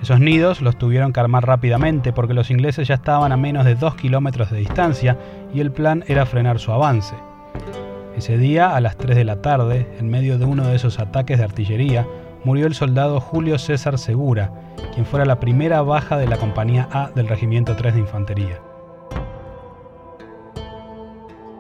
[0.02, 3.76] Esos nidos los tuvieron que armar rápidamente porque los ingleses ya estaban a menos de
[3.76, 5.16] dos kilómetros de distancia
[5.54, 7.14] y el plan era frenar su avance.
[8.16, 11.38] Ese día, a las 3 de la tarde, en medio de uno de esos ataques
[11.38, 12.08] de artillería,
[12.48, 14.54] murió el soldado Julio César Segura,
[14.94, 18.62] quien fuera la primera baja de la Compañía A del Regimiento 3 de Infantería.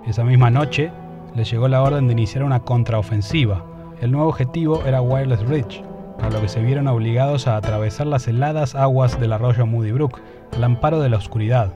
[0.06, 0.90] Esa misma noche,
[1.36, 3.66] les llegó la orden de iniciar una contraofensiva.
[4.00, 5.84] El nuevo objetivo era Wireless Ridge,
[6.20, 10.22] para lo que se vieron obligados a atravesar las heladas aguas del arroyo Moody Brook,
[10.56, 11.74] al amparo de la oscuridad.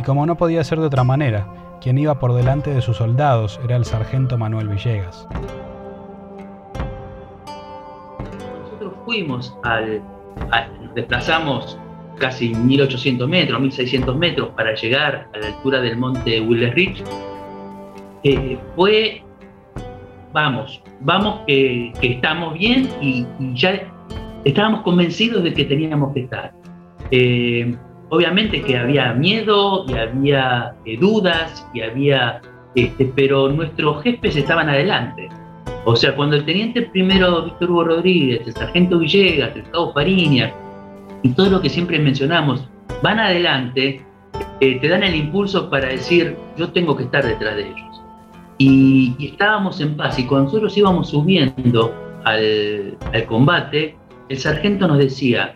[0.00, 1.46] Y como no podía ser de otra manera,
[1.80, 5.28] quien iba por delante de sus soldados era el sargento Manuel Villegas.
[9.04, 10.02] Fuimos al,
[10.82, 11.78] nos desplazamos
[12.18, 17.04] casi 1800 metros, 1600 metros para llegar a la altura del monte Wireless Ridge
[18.24, 19.22] eh, fue,
[20.32, 23.92] vamos, vamos que, estamos bien y, ya
[24.44, 26.52] estábamos convencidos de que teníamos que estar.
[27.10, 27.74] Eh,
[28.10, 32.40] obviamente que había miedo y había eh, dudas y había,
[32.76, 35.28] este, pero nuestros jefes estaban adelante.
[35.84, 40.52] O sea, cuando el teniente primero Víctor Hugo Rodríguez, el sargento Villegas, el cabo Fariña
[41.22, 42.68] y todo lo que siempre mencionamos,
[43.02, 44.04] van adelante,
[44.60, 47.92] te dan el impulso para decir, yo tengo que estar detrás de ellos
[48.62, 50.18] y, estábamos en paz.
[50.18, 53.96] Y cuando nosotros íbamos subiendo al, combate,
[54.28, 55.54] el sargento nos decía,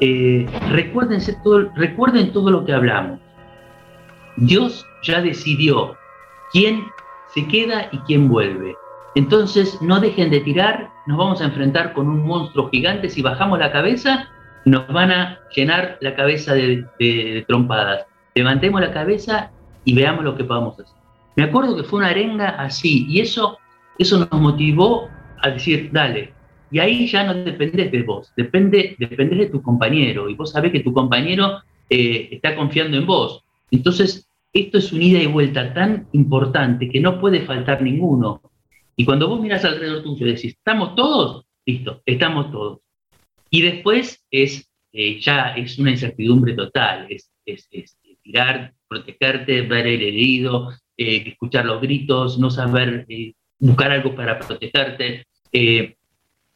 [0.00, 0.46] eh,
[1.42, 3.18] todo, recuerden todo lo que hablamos.
[4.36, 5.96] Dios ya decidió
[6.52, 6.84] quién
[7.34, 8.74] se queda y quién vuelve.
[9.16, 13.58] Entonces no dejen de tirar, nos vamos a enfrentar con un monstruo gigante, si bajamos
[13.58, 14.28] la cabeza
[14.66, 18.04] nos van a llenar la cabeza de, trompadas.
[18.34, 19.50] Levantemos la cabeza
[19.84, 20.92] y veamos lo que podamos hacer.
[21.36, 23.58] Me acuerdo que fue una arenga así y eso,
[23.96, 25.08] eso nos motivó
[25.40, 26.32] a decir, dale.
[26.72, 30.72] Y ahí ya no dependes de vos, depende, dependes de tu compañero y vos sabés
[30.72, 33.44] que tu compañero eh, está confiando en vos.
[33.70, 38.40] Entonces, esto es una ida y vuelta tan importante que no puede faltar ninguno.
[38.96, 41.44] Y cuando vos miras alrededor tuyo y decís, ¿estamos todos?
[41.66, 42.80] Listo, estamos todos.
[43.50, 47.30] Y después es, eh, ya es una incertidumbre total, es,
[48.22, 54.38] tirar, protegerte, ver el herido, eh, escuchar los gritos, no saber eh, buscar algo para
[54.38, 55.26] protegerte,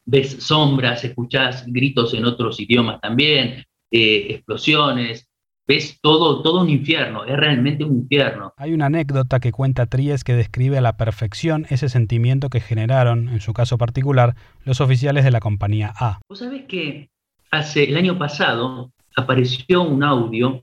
[0.04, 5.29] ves sombras, escuchás gritos en otros idiomas también, explosiones,
[5.70, 8.52] ves todo, todo un infierno, es realmente un infierno.
[8.56, 13.28] Hay una anécdota que cuenta Tries que describe a la perfección ese sentimiento que generaron,
[13.28, 16.18] en su caso particular, los oficiales de la compañía A.
[16.28, 17.08] Vos sabés que
[17.52, 20.60] hace el año pasado apareció un audio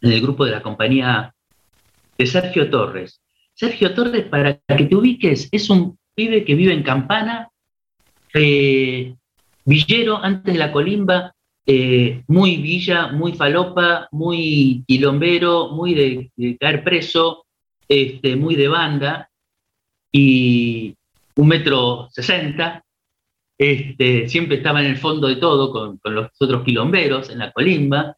[0.00, 1.34] en el grupo de la compañía A
[2.18, 3.20] de Sergio Torres.
[3.54, 7.48] Sergio Torres, para que te ubiques, es un pibe que vive en Campana,
[8.34, 9.14] eh,
[9.64, 11.35] villero antes de la colimba,
[11.68, 17.44] eh, muy villa, muy falopa, muy quilombero, muy de, caer preso,
[17.88, 19.28] este, muy de banda,
[20.12, 20.94] y
[21.34, 22.84] un metro sesenta,
[23.58, 28.16] este, siempre estaba en el fondo de todo con, los otros quilomberos en la colimba.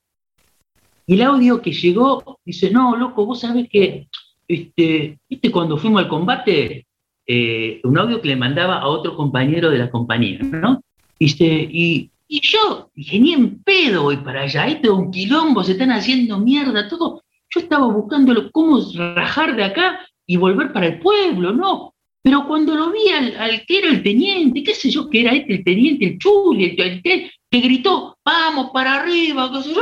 [1.06, 4.08] Y el audio que llegó dice, no, loco, vos sabés que,
[4.46, 6.86] este, ¿viste cuando fuimos al combate?
[7.26, 10.82] Eh, un audio que le mandaba a otro compañero de la compañía, ¿no?
[11.18, 15.64] Dice, y y yo dije, ni en pedo voy para allá, esto es un quilombo,
[15.64, 17.24] se están haciendo mierda, todo.
[17.48, 21.94] Yo estaba buscando cómo rajar de acá y volver para el pueblo, ¿no?
[22.22, 25.54] Pero cuando lo vi al, que era el teniente, qué sé yo, que era este,
[25.54, 29.80] el teniente, el chuli, el, que, que gritó, vamos para arriba, qué sé yo.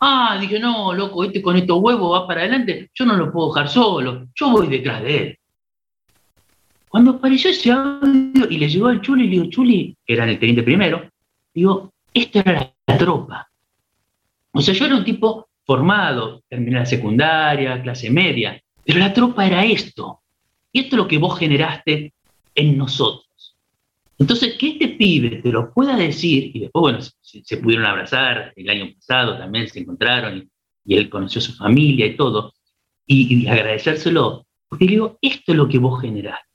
[0.00, 3.52] Ah, dije, no, loco, este con estos huevos va para adelante, yo no lo puedo
[3.52, 5.38] dejar solo, yo voy detrás de él.
[6.88, 10.38] Cuando apareció ese audio y le llegó al chuli, le digo, chuli, que era el
[10.38, 11.11] teniente primero,
[11.54, 13.48] Digo, esto era la tropa.
[14.52, 19.46] O sea, yo era un tipo formado, terminé la secundaria, clase media, pero la tropa
[19.46, 20.20] era esto.
[20.72, 22.12] Y esto es lo que vos generaste
[22.54, 23.56] en nosotros.
[24.18, 28.70] Entonces, que este pibe te lo pueda decir, y después, bueno, se, pudieron abrazar, el
[28.70, 30.48] año pasado también se encontraron,
[30.84, 32.52] y, él conoció a su familia y todo,
[33.06, 36.46] y agradecérselo, porque digo, esto es lo que vos generaste.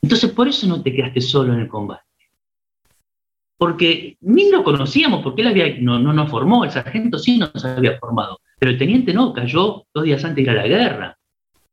[0.00, 2.11] Entonces, por eso no te quedaste solo en el combate
[3.62, 8.40] porque ni lo conocíamos, porque él no nos formó, el sargento sí nos había formado,
[8.58, 11.18] pero el teniente no, cayó dos días antes de ir a la guerra.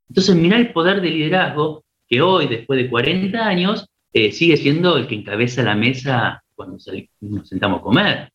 [0.07, 4.97] Entonces, mirá el poder de liderazgo que hoy, después de 40 años, eh, sigue siendo
[4.97, 6.77] el que encabeza la mesa cuando
[7.21, 8.31] nos sentamos a comer.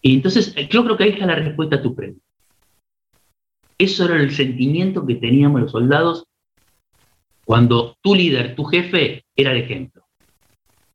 [0.00, 2.24] Y entonces, eh, yo creo que ahí está la respuesta a tu pregunta.
[3.76, 6.24] Eso era el sentimiento que teníamos los soldados
[7.44, 10.04] cuando tu líder, tu jefe, era el ejemplo.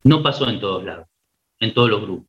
[0.05, 1.07] No pasó en todos lados
[1.63, 2.27] en todos los grupos.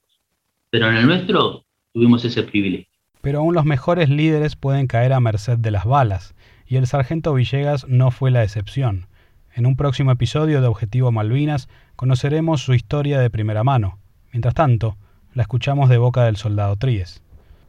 [0.71, 2.87] Pero en el nuestro tuvimos ese privilegio.
[3.21, 6.35] Pero aún los mejores líderes pueden caer a merced de las balas,
[6.67, 9.07] y el sargento Villegas no fue la excepción.
[9.55, 13.99] En un próximo episodio de Objetivo Malvinas conoceremos su historia de primera mano.
[14.33, 14.97] Mientras tanto,
[15.33, 17.23] la escuchamos de boca del soldado Tries.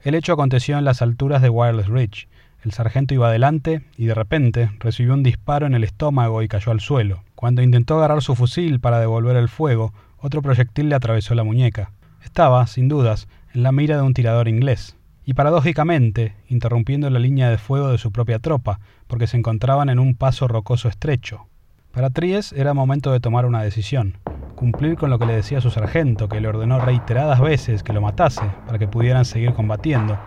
[0.04, 2.28] El hecho aconteció en las alturas de Wireless Ridge.
[2.64, 6.72] El sargento iba adelante y de repente recibió un disparo en el estómago y cayó
[6.72, 7.24] al suelo.
[7.36, 9.94] Cuando intentó agarrar su fusil para devolver el fuego,
[10.26, 11.92] otro proyectil le atravesó la muñeca.
[12.24, 17.52] Estaba, sin dudas, en la mira de un tirador inglés, y paradójicamente interrumpiendo la línea
[17.52, 21.46] de fuego de su propia tropa, porque se encontraban en un paso rocoso estrecho.
[21.92, 24.18] Para Tries era momento de tomar una decisión,
[24.56, 28.02] cumplir con lo que le decía su sargento, que le ordenó reiteradas veces que lo
[28.02, 30.18] matase para que pudieran seguir combatiendo,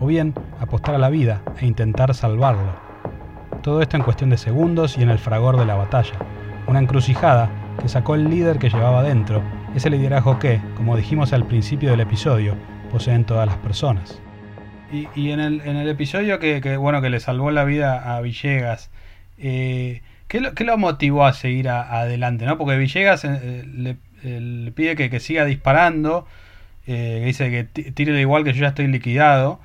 [0.00, 2.74] o bien apostar a la vida e intentar salvarlo.
[3.62, 6.18] Todo esto en cuestión de segundos y en el fragor de la batalla,
[6.66, 7.48] una encrucijada
[7.80, 9.42] que sacó el líder que llevaba dentro,
[9.74, 12.56] ese liderazgo que, como dijimos al principio del episodio,
[12.90, 14.20] poseen todas las personas.
[14.92, 18.90] Y, en, el, episodio que, bueno, que le salvó la vida a Villegas,
[19.36, 22.46] eh, ¿qué, lo, motivó a seguir adelante?
[22.46, 22.56] ¿no?
[22.56, 23.64] Porque Villegas eh,
[24.22, 26.26] eh, le, pide que, siga disparando,
[26.86, 29.60] que dice que tire de igual que yo ya estoy liquidado.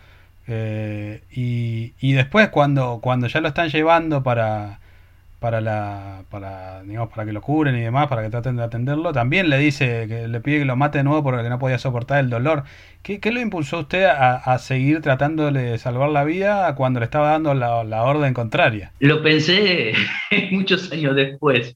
[0.47, 4.80] y, y, después cuando, cuando ya lo están llevando para,
[5.41, 9.11] para la para digamos para que lo cubren y demás para que traten de atenderlo.
[9.11, 12.19] También le dice que le pide que lo mate de nuevo porque no podía soportar
[12.19, 12.63] el dolor.
[13.01, 17.31] ¿qué, qué lo impulsó usted a, seguir tratándole de salvar la vida cuando le estaba
[17.31, 18.91] dando la, orden contraria?
[18.99, 19.93] lo pensé
[20.51, 21.75] muchos años después.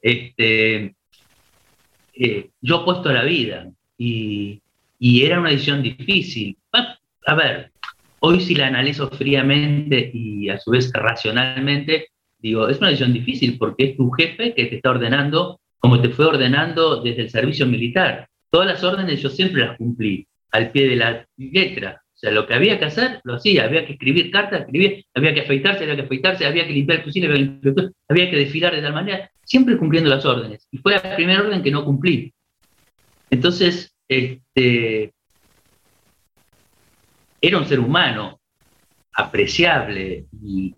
[0.00, 0.94] Este
[2.14, 4.62] eh, yo puesto la vida y,
[4.98, 6.56] y era una decisión difícil.
[7.26, 7.72] A ver
[8.20, 12.08] hoy si la analizo fríamente y a su vez racionalmente
[12.46, 16.10] Digo, es una decisión difícil porque es tu jefe que te está ordenando como te
[16.10, 18.28] fue ordenando desde el servicio militar.
[18.50, 22.02] Todas las órdenes yo siempre las cumplí al pie de la letra.
[22.14, 23.64] O sea, lo que había que hacer, lo hacía.
[23.64, 27.04] Había que escribir cartas, escribir, había que afeitarse, había que afeitarse, había que limpiar el
[27.04, 30.68] cocina, había que, había que desfilar de tal manera, siempre cumpliendo las órdenes.
[30.70, 32.32] Y fue la primera orden que no cumplí.
[33.28, 35.12] Entonces, este,
[37.40, 38.38] era un ser humano
[39.12, 40.74] apreciable y,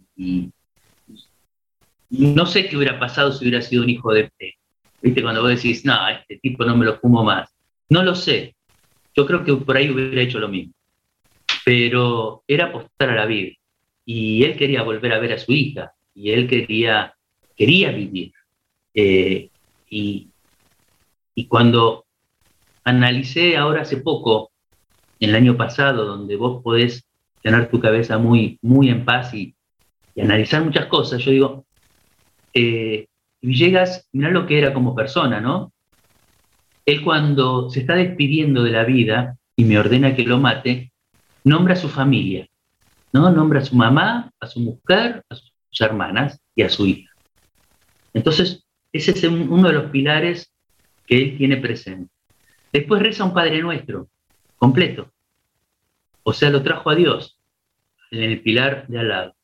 [2.10, 4.54] no sé qué hubiera pasado si hubiera sido un hijo de P.
[5.02, 5.22] ¿Viste?
[5.22, 7.50] Cuando vos decís, no, este tipo no me lo fumo más.
[7.88, 8.56] No lo sé.
[9.14, 10.72] Yo creo que por ahí hubiera hecho lo mismo.
[11.64, 13.52] Pero era apostar a la vida.
[14.04, 15.92] Y él quería volver a ver a su hija.
[16.14, 17.14] Y él quería,
[17.56, 18.32] quería vivir.
[18.94, 19.50] Eh,
[19.90, 20.28] y,
[21.34, 22.06] y cuando
[22.84, 24.50] analicé ahora hace poco,
[25.20, 27.04] en el año pasado, donde vos podés
[27.42, 29.54] tener tu cabeza muy, muy en paz y,
[30.14, 31.66] y analizar muchas cosas, yo digo,
[32.58, 33.06] eh,
[33.40, 35.72] Villegas, mirá lo que era como persona, ¿no?
[36.86, 40.92] Él cuando se está despidiendo de la vida y me ordena que lo mate,
[41.44, 42.48] nombra a su familia,
[43.12, 43.30] ¿no?
[43.30, 47.12] Nombra a su mamá, a su mujer, a sus hermanas y a su hija.
[48.12, 50.52] Entonces, ese es uno de los pilares
[51.06, 52.10] que él tiene presente.
[52.72, 54.08] Después reza un Padre Nuestro,
[54.58, 55.12] completo.
[56.24, 57.38] O sea, lo trajo a Dios
[58.10, 59.36] en el pilar de al lado.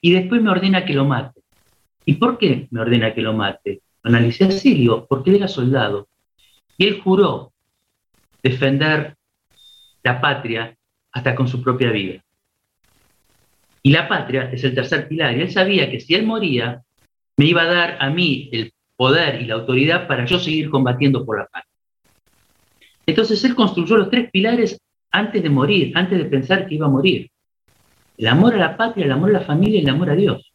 [0.00, 1.40] Y después me ordena que lo mate.
[2.08, 3.82] ¿Y por qué me ordena que lo mate?
[4.04, 6.08] Analicé a Sirio, porque él era soldado.
[6.78, 7.52] Y él juró
[8.42, 9.16] defender
[10.04, 10.76] la patria
[11.10, 12.22] hasta con su propia vida.
[13.82, 15.36] Y la patria es el tercer pilar.
[15.36, 16.82] Y él sabía que si él moría,
[17.36, 21.26] me iba a dar a mí el poder y la autoridad para yo seguir combatiendo
[21.26, 21.72] por la patria.
[23.04, 26.90] Entonces él construyó los tres pilares antes de morir, antes de pensar que iba a
[26.90, 27.30] morir.
[28.16, 30.52] El amor a la patria, el amor a la familia y el amor a Dios.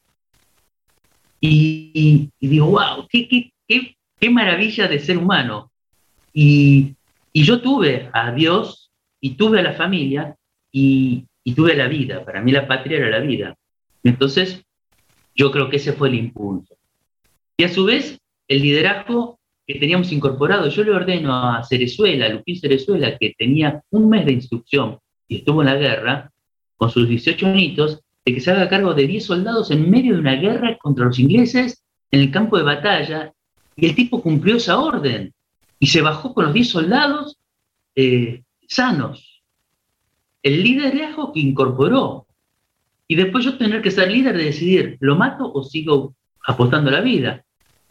[1.42, 5.72] Y, digo, wow, qué, qué, maravilla de ser humano.
[6.34, 6.96] Y,
[7.34, 10.36] yo tuve a Dios y tuve a la familia
[10.72, 12.24] y, y tuve la vida.
[12.24, 13.56] Para mí la patria era la vida.
[14.04, 14.64] Entonces,
[15.36, 16.76] yo creo que ese fue el impulso.
[17.58, 20.70] Y a su vez, el liderazgo que teníamos incorporado.
[20.70, 25.38] Yo le ordeno a Cerezuela, a Lupín Cerezuela, que tenía un mes de instrucción y
[25.38, 26.32] estuvo en la guerra,
[26.76, 30.20] con sus 18 añitos, de que se haga cargo de 10 soldados en medio de
[30.20, 33.34] una guerra contra los ingleses en el campo de batalla,
[33.76, 35.34] y el tipo cumplió esa orden
[35.80, 37.38] y se bajó con los 10 soldados
[37.96, 39.42] eh, sanos.
[40.44, 42.28] El liderazgo que incorporó.
[43.08, 47.02] Y después yo tener que ser líder de decidir, ¿lo mato o sigo apostando la
[47.02, 47.44] vida?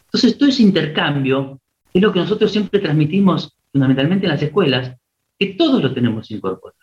[0.05, 1.59] Entonces, todo ese intercambio
[1.93, 4.95] es lo que nosotros siempre transmitimos fundamentalmente en las escuelas,
[5.37, 6.79] que todos lo tenemos incorporado.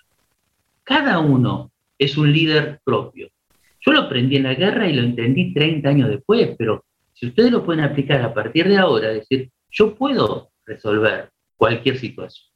[0.84, 3.28] Cada uno es un líder propio.
[3.88, 7.50] Yo lo aprendí en la guerra y lo entendí 30 años después, pero si ustedes
[7.50, 12.50] lo pueden aplicar a partir de ahora, es decir, yo puedo resolver cualquier situación,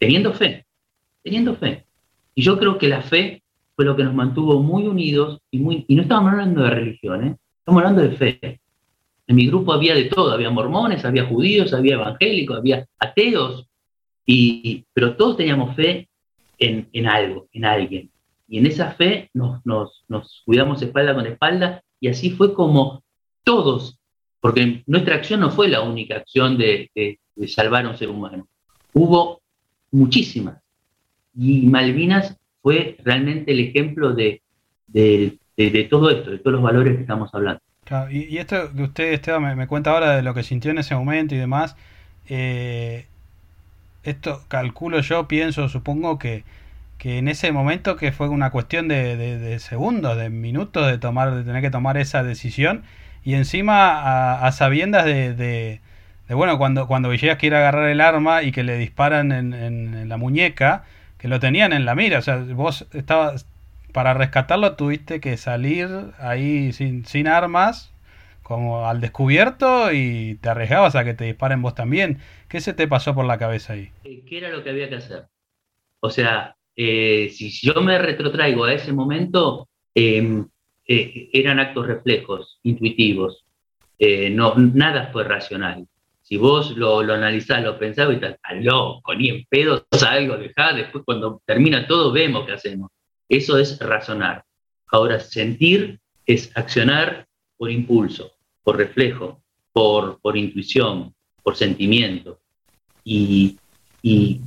[0.00, 0.66] teniendo fe,
[1.22, 1.86] teniendo fe.
[2.34, 3.44] Y yo creo que la fe
[3.76, 7.24] fue lo que nos mantuvo muy unidos y, muy, y no estamos hablando de religión,
[7.24, 7.36] ¿eh?
[7.60, 8.60] estamos hablando de fe.
[9.28, 13.68] En mi grupo había de todo, había mormones, había judíos, había evangélicos, había ateos,
[14.26, 16.08] y, pero todos teníamos fe
[16.58, 18.10] en, en algo, en alguien
[18.48, 23.02] y en esa fe nos, nos, cuidamos espalda con espalda y así fue como
[23.44, 23.98] todos,
[24.40, 26.90] porque nuestra acción no fue la única acción de,
[27.48, 28.46] salvar a un ser humano,
[28.92, 29.40] hubo
[29.90, 30.60] muchísimas.
[31.34, 34.42] Y Malvinas fue realmente el ejemplo de,
[35.90, 37.60] todo esto, de todos los valores que estamos hablando.
[38.10, 41.34] y, esto que usted, Esteban, me, cuenta ahora de lo que sintió en ese momento
[41.34, 41.76] y demás,
[42.28, 43.06] eh,
[44.02, 46.44] esto calculo yo, pienso, supongo que
[46.98, 51.44] que en ese momento que fue una cuestión de, segundos, de minutos de tomar, de
[51.44, 52.84] tener que tomar esa decisión
[53.24, 55.80] y encima a, sabiendas de,
[56.28, 60.84] bueno cuando cuando Villegas quiere agarrar el arma y que le disparan en, la muñeca
[61.18, 63.46] que lo tenían en la mira, o sea vos estabas
[63.92, 65.88] para rescatarlo tuviste que salir
[66.18, 67.92] ahí sin, sin armas
[68.46, 72.18] como al descubierto y te arriesgabas a que te disparen vos también.
[72.48, 73.90] ¿Qué se te pasó por la cabeza ahí?
[74.04, 75.26] ¿Qué era lo que había que hacer?
[75.98, 80.46] O sea, eh, si yo me retrotraigo a ese momento, em,
[80.86, 83.44] eh, eran actos reflejos, intuitivos.
[83.98, 85.86] Eh, no, nada fue racional.
[86.22, 90.72] Si vos lo, lo analizás, lo pensás, y estás loco, ni en pedo algo, dejá,
[90.72, 92.90] después cuando termina todo vemos qué hacemos.
[93.28, 94.44] Eso es razonar.
[94.88, 102.40] Ahora, sentir es accionar por impulso, por reflejo, por, por intuición, por sentimiento.
[103.04, 103.56] Y,
[104.02, 104.40] y,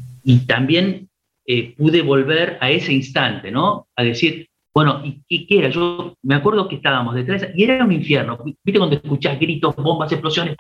[0.48, 1.09] también
[1.52, 3.88] eh, pude volver a ese instante, ¿no?
[3.96, 5.70] A decir, bueno, ¿y qué, era?
[5.70, 8.38] Yo me acuerdo que estábamos detrás y era un infierno.
[8.46, 10.56] ¿Viste cuando escuchás gritos, bombas, explosiones?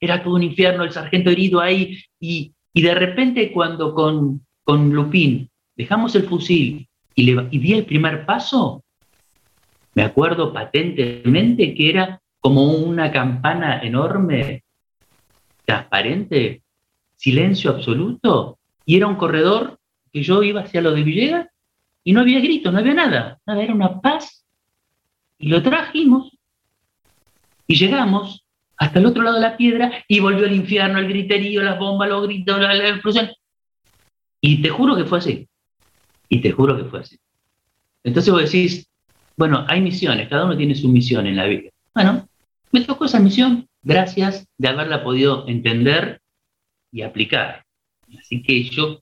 [0.00, 1.98] Era todo un infierno, el sargento herido ahí.
[2.18, 7.84] Y, de repente cuando con, con Lupín dejamos el fusil y, le, y di el
[7.84, 8.82] primer paso,
[9.92, 14.64] me acuerdo patentemente que era como una campana enorme,
[15.66, 16.62] transparente,
[17.14, 18.56] silencio absoluto,
[18.86, 19.78] y era un corredor
[20.14, 21.48] que yo iba hacia lo de Villegas
[22.04, 24.46] y no había gritos, no había nada, nada, era una paz.
[25.38, 26.38] Y lo trajimos
[27.66, 28.46] y llegamos
[28.76, 32.08] hasta el otro lado de la piedra y volvió el infierno, el griterío, las bombas,
[32.08, 33.28] los gritos, la, la explosión.
[34.40, 35.48] Y te juro que fue así.
[36.28, 37.18] Y te juro que fue así.
[38.04, 38.88] Entonces vos decís,
[39.36, 41.70] bueno, hay misiones, cada uno tiene su misión en la vida.
[41.92, 42.28] Bueno,
[42.70, 46.20] me tocó esa misión gracias de haberla podido entender
[46.92, 47.64] y aplicar.
[48.16, 49.00] Así que yo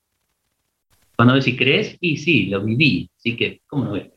[1.25, 4.11] cuando si crees, y sí, lo viví, así que, ¿cómo no ves?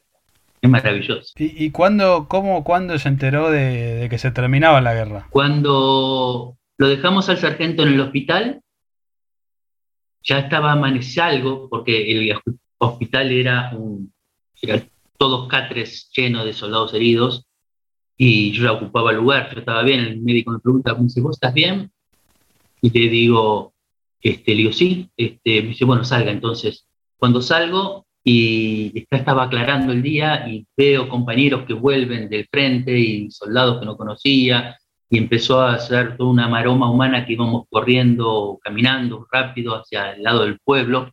[0.60, 1.34] Es maravilloso.
[1.38, 5.28] ¿Y, y cuándo, cómo, cuándo se enteró de, que se terminaba la guerra?
[5.30, 8.62] Cuando lo dejamos al sargento en el hospital,
[10.24, 12.36] ya estaba amaneciendo, porque el
[12.80, 14.12] hospital era, un,
[15.18, 17.45] todos catres llenos de soldados heridos,
[18.18, 21.22] y yo ya ocupaba el lugar, yo estaba bien, el médico me pregunta, me dice,
[21.22, 21.91] ¿vos estás bien?
[22.82, 23.76] Y te digo,
[24.22, 26.88] este, le digo, sí, este, me dice, bueno, salga entonces.
[27.18, 33.30] Cuando salgo y estaba aclarando el día y veo compañeros que vuelven del frente y
[33.32, 34.78] soldados que no conocía,
[35.09, 40.24] y empezó a hacer toda una maroma humana que íbamos corriendo, caminando rápido hacia el
[40.24, 41.11] lado del pueblo.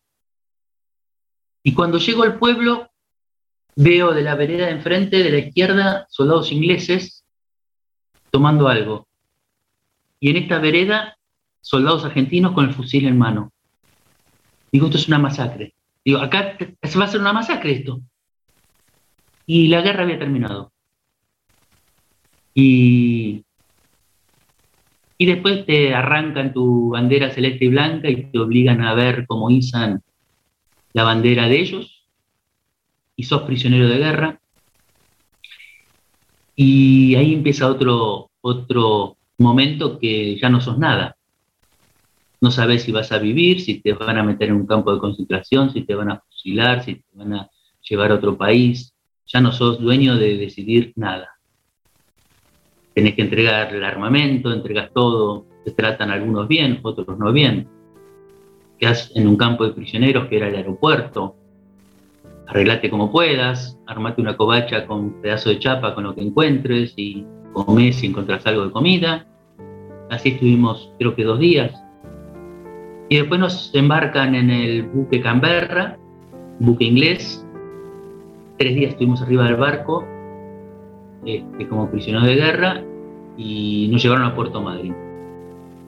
[1.63, 2.91] Y cuando llego al pueblo,
[3.77, 7.25] veo de la vereda de enfrente, de la izquierda, soldados ingleses
[8.31, 9.07] tomando algo.
[10.19, 11.19] Y en esta vereda,
[11.61, 13.53] soldados argentinos con el fusil en mano.
[14.71, 15.75] Digo, esto es una masacre.
[16.05, 18.01] Digo, acá se va a hacer una masacre esto.
[19.47, 20.73] Y la guerra había terminado.
[22.55, 23.45] Y,
[25.17, 29.51] y después te arrancan tu bandera celeste y blanca y te obligan a ver cómo
[29.51, 30.03] izan
[30.93, 32.07] la bandera de ellos.
[33.17, 34.41] Y sos prisionero de guerra.
[36.57, 41.17] Y ahí empieza otro, otro momento que ya no sos nada
[42.43, 44.99] no sabes si vas a vivir, si te van a meter en un campo de
[44.99, 47.51] concentración, si te van a fusilar, si te van a
[47.89, 48.93] llevar a otro país.
[49.27, 51.39] Ya no sos dueño de decidir nada.
[52.95, 57.69] Tenés que entregar el armamento, entregas todo, te tratan algunos bien, otros no bien.
[58.77, 61.37] Quedas en un campo de prisioneros que era el aeropuerto.
[62.49, 66.93] Arreglate como puedas, armate una covacha con un pedazo de chapa con lo que encuentres
[66.97, 69.29] y comes si encontrás algo de comida.
[70.11, 71.73] Así estuvimos creo que dos días
[73.13, 75.99] y después nos embarcan en el buque Canberra,
[76.61, 77.47] buque inglés.
[78.57, 80.03] Tres días estuvimos arriba del barco
[81.27, 82.83] este, como prisioneros de guerra
[83.37, 84.95] y nos llevaron a Puerto Madryn.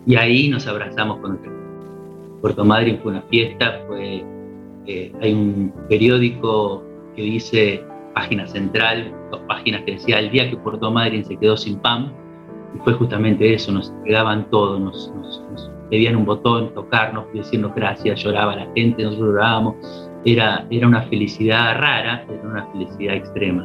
[0.05, 4.23] Y ahí nos abrazamos con el Puerto Madryn fue una fiesta, fue,
[4.87, 6.85] eh, hay un periódico
[7.17, 11.57] que dice página central, dos páginas que decía el día que Puerto Madryn se quedó
[11.57, 12.13] sin pan,
[12.77, 18.21] y fue justamente eso, nos entregaban todo, nos, nos pedían un botón, tocarnos, decirnos gracias,
[18.21, 19.77] lloraba la gente, nosotros llorábamos.
[20.25, 23.65] Era, era una felicidad rara, era una felicidad extrema.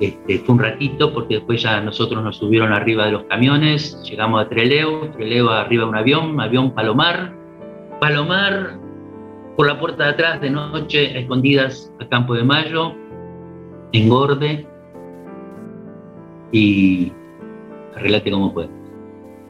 [0.00, 4.44] Este, fue un ratito porque después ya nosotros nos subieron arriba de los camiones, llegamos
[4.44, 7.32] a Treleo, Treleo arriba de un avión, avión Palomar,
[8.00, 8.80] Palomar
[9.56, 12.92] por la puerta de atrás de noche, escondidas a Campo de Mayo,
[13.92, 14.66] engorde
[16.50, 17.12] y
[17.94, 18.75] arreglate como puedas.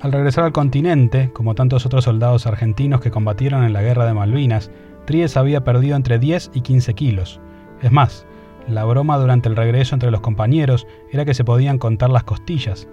[0.07, 4.15] Al regresar al continente, como tantos otros soldados argentinos que combatieron en la guerra de
[4.15, 4.71] Malvinas,
[5.05, 7.41] Tries había perdido entre 10 y 15 kilos.
[7.83, 8.25] Es más,
[8.69, 12.89] la broma durante el regreso entre los compañeros era que se podían contar las costillas.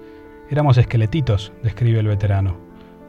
[0.50, 2.58] Éramos esqueletitos, describe el veterano.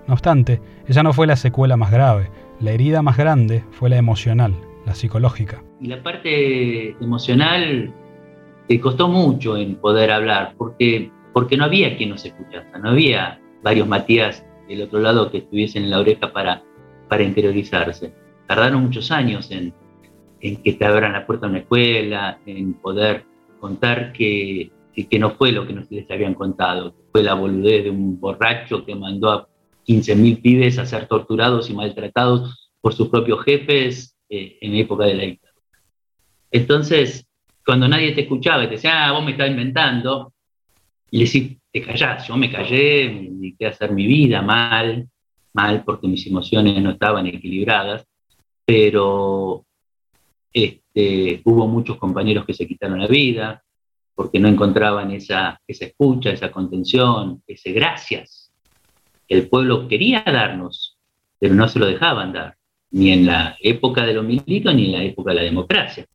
[0.06, 2.30] No obstante, esa no fue la secuela más grave.
[2.60, 5.64] La herida más grande fue la emocional, la psicológica.
[5.80, 7.90] Y la parte emocional
[8.68, 13.40] te costó mucho en poder hablar, porque, porque no había quien nos escuchara, no había
[13.64, 16.62] varios Matías del otro lado que estuviesen en la oreja para,
[17.08, 18.12] para interiorizarse.
[18.46, 19.74] Tardaron muchos años en,
[20.40, 23.24] en que te abran la puerta a una escuela, en poder
[23.58, 27.90] contar que, que no fue lo que nos les habían contado, fue la boludez de
[27.90, 29.48] un borracho que mandó a
[29.86, 35.14] 15.000 pibes a ser torturados y maltratados por sus propios jefes eh, en época de
[35.14, 35.62] la dictadura.
[36.50, 37.26] Entonces,
[37.64, 40.34] cuando nadie te escuchaba y te decía, ah, vos me estás inventando,
[41.10, 45.08] y le decís, te callás, yo me callé, me dediqué a hacer mi vida mal,
[45.52, 48.06] mal porque mis emociones no estaban equilibradas,
[48.64, 49.66] pero
[50.52, 53.64] este, hubo muchos compañeros que se quitaron la vida
[54.14, 58.52] porque no encontraban esa, esa escucha, esa contención, ese gracias
[59.26, 60.96] el pueblo quería darnos,
[61.40, 62.56] pero no se lo dejaban dar,
[62.92, 66.06] ni en la época de los militares ni en la época de la democracia.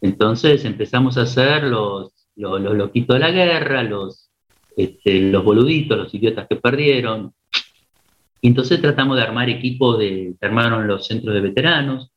[0.00, 4.29] Entonces empezamos a hacer los, los, loquitos de la guerra, los,
[4.76, 7.32] este, los boluditos, los idiotas que perdieron.
[8.40, 12.10] Y entonces tratamos de armar equipos de, armaron los centros de veteranos,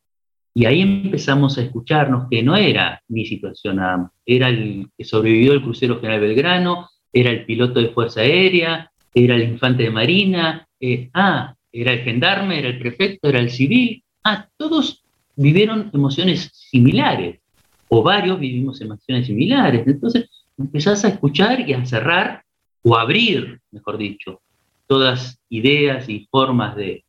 [0.56, 3.80] y ahí empezamos a escucharnos que no era mi situación
[4.24, 9.36] era el que sobrevivió el crucero General Belgrano, era el piloto de Fuerza Aérea, era
[9.36, 14.04] el infante de Marina, eh, ah, era el gendarme, era el prefecto, era el civil,
[14.24, 15.04] ah, todos
[15.36, 17.40] vivieron emociones similares,
[17.88, 19.88] o varios vivimos emociones similares.
[19.88, 22.44] Entonces empezás a escuchar y a cerrar,
[22.84, 24.42] o abrir, mejor dicho,
[24.88, 27.04] todas ideas y formas de,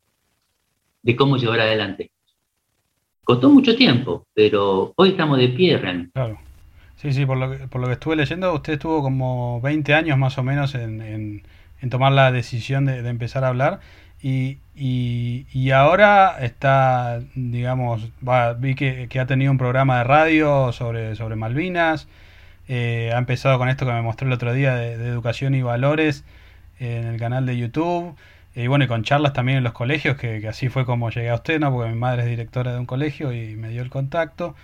[1.03, 2.11] de cómo llevar adelante.
[3.23, 6.11] Costó mucho tiempo, pero hoy estamos de pie realmente.
[6.13, 6.39] Claro.
[6.95, 10.17] Sí, sí, por lo, que, por lo que estuve leyendo, usted estuvo como 20 años
[10.17, 13.79] más o menos en, en, tomar la decisión de, empezar a hablar.
[14.21, 18.09] Y, y, ahora está, digamos,
[18.57, 22.07] vi que, que, ha tenido un programa de radio sobre, sobre Malvinas.
[22.67, 26.23] Eh, ha empezado con esto que me mostró el otro día de, educación y valores
[26.79, 28.15] en el canal de YouTube.
[28.55, 31.35] Y bueno, y con charlas también en los colegios, que, así fue como llegué a
[31.35, 31.71] usted, ¿no?
[31.71, 34.55] Porque mi madre es directora de un colegio y me dio el contacto.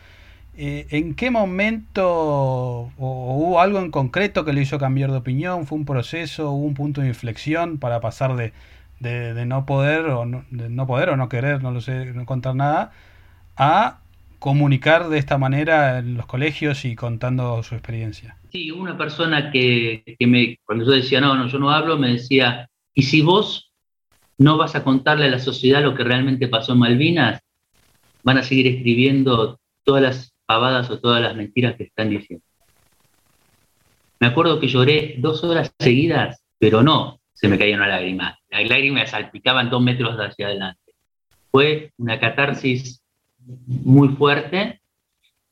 [0.57, 5.65] Eh, ¿En qué momento o, hubo algo en concreto que le hizo cambiar de opinión?
[5.67, 6.51] ¿Fue un proceso?
[6.51, 8.53] ¿Hubo un punto de inflexión para pasar de,
[9.01, 12.91] de, no poder o no poder o no querer, no lo sé, no contar nada,
[13.57, 14.00] a
[14.41, 18.35] comunicar de esta manera en los colegios y contando su experiencia?
[18.51, 22.09] Sí, una persona que, que me, cuando yo decía, no, no, yo no hablo, me
[22.13, 23.71] decía, ¿y si vos
[24.41, 27.41] no vas a contarle a la sociedad lo que realmente pasó en Malvinas,
[28.23, 32.43] van a seguir escribiendo todas las pavadas o todas las mentiras que están diciendo.
[34.19, 38.39] Me acuerdo que lloré dos horas seguidas, pero no se me caía una lágrima.
[38.49, 40.93] Las lágrimas salpicaban dos metros hacia adelante.
[41.51, 43.00] Fue una catarsis
[43.67, 44.81] muy fuerte.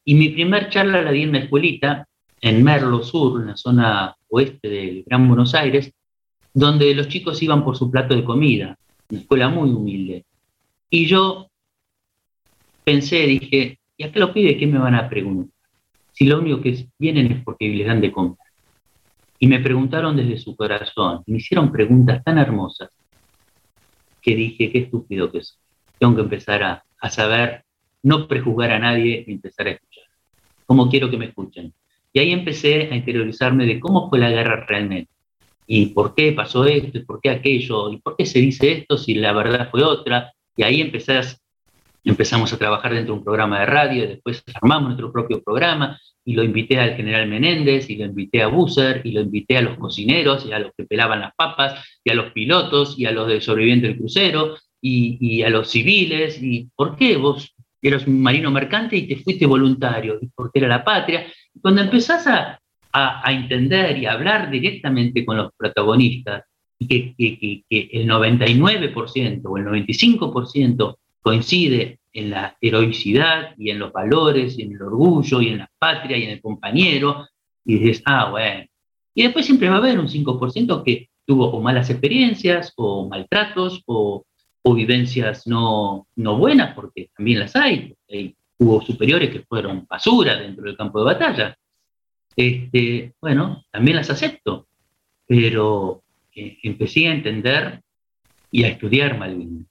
[0.06, 2.08] Y mi primer charla la di en una escuelita
[2.42, 5.92] en Merlo Sur, en la zona oeste del Gran Buenos Aires,
[6.54, 8.78] donde los chicos iban por su plato de comida,
[9.10, 10.26] una escuela muy humilde.
[10.90, 11.48] Y yo
[12.84, 15.54] pensé, dije, ¿y a qué los pibes qué me van a preguntar?
[16.14, 18.38] Si lo único que vienen es porque les dan de comer.
[19.38, 22.90] Y me preguntaron desde su corazón, me hicieron preguntas tan hermosas
[24.22, 25.58] que dije, qué estúpido que soy.
[25.98, 27.64] Tengo que empezar a saber,
[28.04, 30.06] no prejuzgar a nadie y empezar a escuchar.
[30.66, 31.74] ¿Cómo quiero que me escuchen?
[32.14, 35.12] Y ahí empecé a interiorizarme de cómo fue la guerra realmente
[35.72, 38.98] y por qué pasó esto, y por qué aquello, y por qué se dice esto
[38.98, 40.34] si la verdad fue otra.
[40.58, 41.40] Y ahí empezás,
[42.04, 46.34] empezamos a trabajar dentro de un programa de radio, después armamos nuestro propio programa, y
[46.34, 49.78] lo invité al general Menéndez, y lo invité a Busser, y lo invité a los
[49.78, 53.28] cocineros, y a los que pelaban las papas, y a los pilotos, y a los
[53.28, 56.42] de sobrevivientes del crucero, y, y a los civiles.
[56.42, 60.18] ¿Y por qué vos eras un marino mercante y te fuiste voluntario?
[60.22, 61.26] ¿Y por qué era la patria?
[61.62, 62.60] Cuando empezás a,
[62.92, 66.44] a, entender y hablar directamente con los protagonistas
[66.78, 74.58] y que, el 99% o el 95% coincide en la heroicidad y en los valores
[74.58, 77.28] y en el orgullo y en la patria y en el compañero,
[77.66, 78.66] y dices, ah, bueno.
[79.14, 83.84] Y después siempre va a haber un 5% que tuvo o malas experiencias o maltratos
[83.86, 84.26] o,
[84.62, 87.96] o vivencias no, no buenas, porque también las hay.
[88.58, 91.58] Hubo superiores que fueron basura dentro del campo de batalla
[92.40, 94.70] este, bueno, también las acepto,
[95.28, 96.04] pero
[96.34, 97.82] eh, empecé a entender
[98.50, 99.66] y a estudiar Malvinas.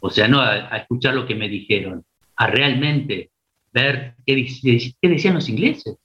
[0.00, 2.04] O sea, no a, escuchar lo que me dijeron,
[2.36, 3.30] a realmente
[3.72, 4.46] ver qué,
[5.00, 5.96] qué, decían los ingleses.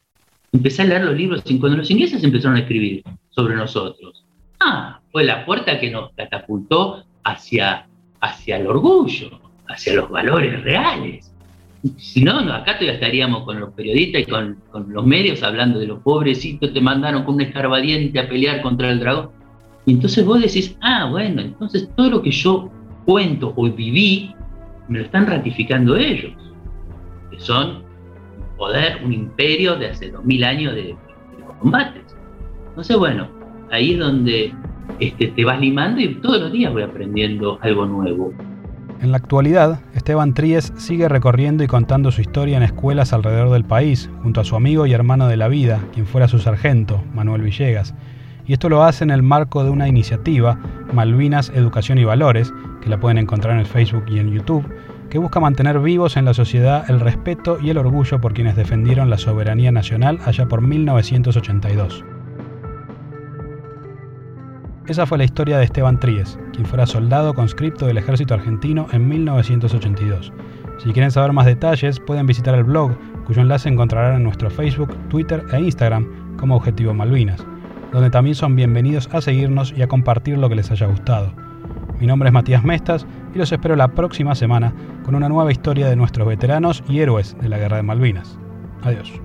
[0.54, 4.26] Empecé a leer los libros cuando los ingleses empezaron a escribir sobre nosotros.
[4.62, 7.89] Ah, fue la puerta que nos catapultó hacia,
[8.22, 11.34] hacia el orgullo, hacia los valores reales.
[11.98, 14.58] Si no, acá todavía estaríamos con los periodistas y con,
[14.90, 19.00] los medios hablando de los pobrecitos, te mandaron con un escarbadiente a pelear contra el
[19.00, 19.30] dragón.
[19.86, 22.70] Y entonces vos decís, ah, bueno, entonces todo lo que yo
[23.06, 24.36] cuento o viví,
[24.90, 26.34] me lo están ratificando ellos,
[27.32, 30.96] que son un poder, un imperio de hace dos mil años de,
[31.60, 32.16] combates.
[32.70, 33.28] Entonces, bueno,
[33.72, 34.54] ahí es donde
[35.00, 38.34] este, te vas limando y todos los días voy aprendiendo algo nuevo.
[39.02, 43.64] En la actualidad, Esteban Tríes sigue recorriendo y contando su historia en escuelas alrededor del
[43.64, 47.42] país, junto a su amigo y hermano de la vida, quien fuera su sargento, Manuel
[47.42, 47.96] Villegas.
[48.46, 50.60] Y esto lo hace en el marco de una iniciativa,
[50.92, 54.66] Malvinas Educación y Valores, que la pueden encontrar en Facebook y en YouTube,
[55.10, 59.10] que busca mantener vivos en la sociedad el respeto y el orgullo por quienes defendieron
[59.10, 62.04] la soberanía nacional allá por 1982.
[64.90, 69.08] Esa fue la historia de Esteban Tríes, quien fuera soldado conscripto del ejército argentino en
[69.08, 70.34] 1982.
[70.80, 74.98] Si quieren saber más detalles, pueden visitar el blog, cuyo enlace encontrarán en nuestro Facebook,
[75.08, 77.46] Twitter e Instagram como Objetivo Malvinas,
[77.92, 81.36] donde también son bienvenidos a seguirnos y a compartir lo que les haya gustado.
[82.00, 84.74] Mi nombre es Matías Mestas y los espero la próxima semana
[85.06, 88.40] con una nueva historia de nuestros veteranos y héroes de la Guerra de Malvinas.
[88.82, 89.22] Adiós.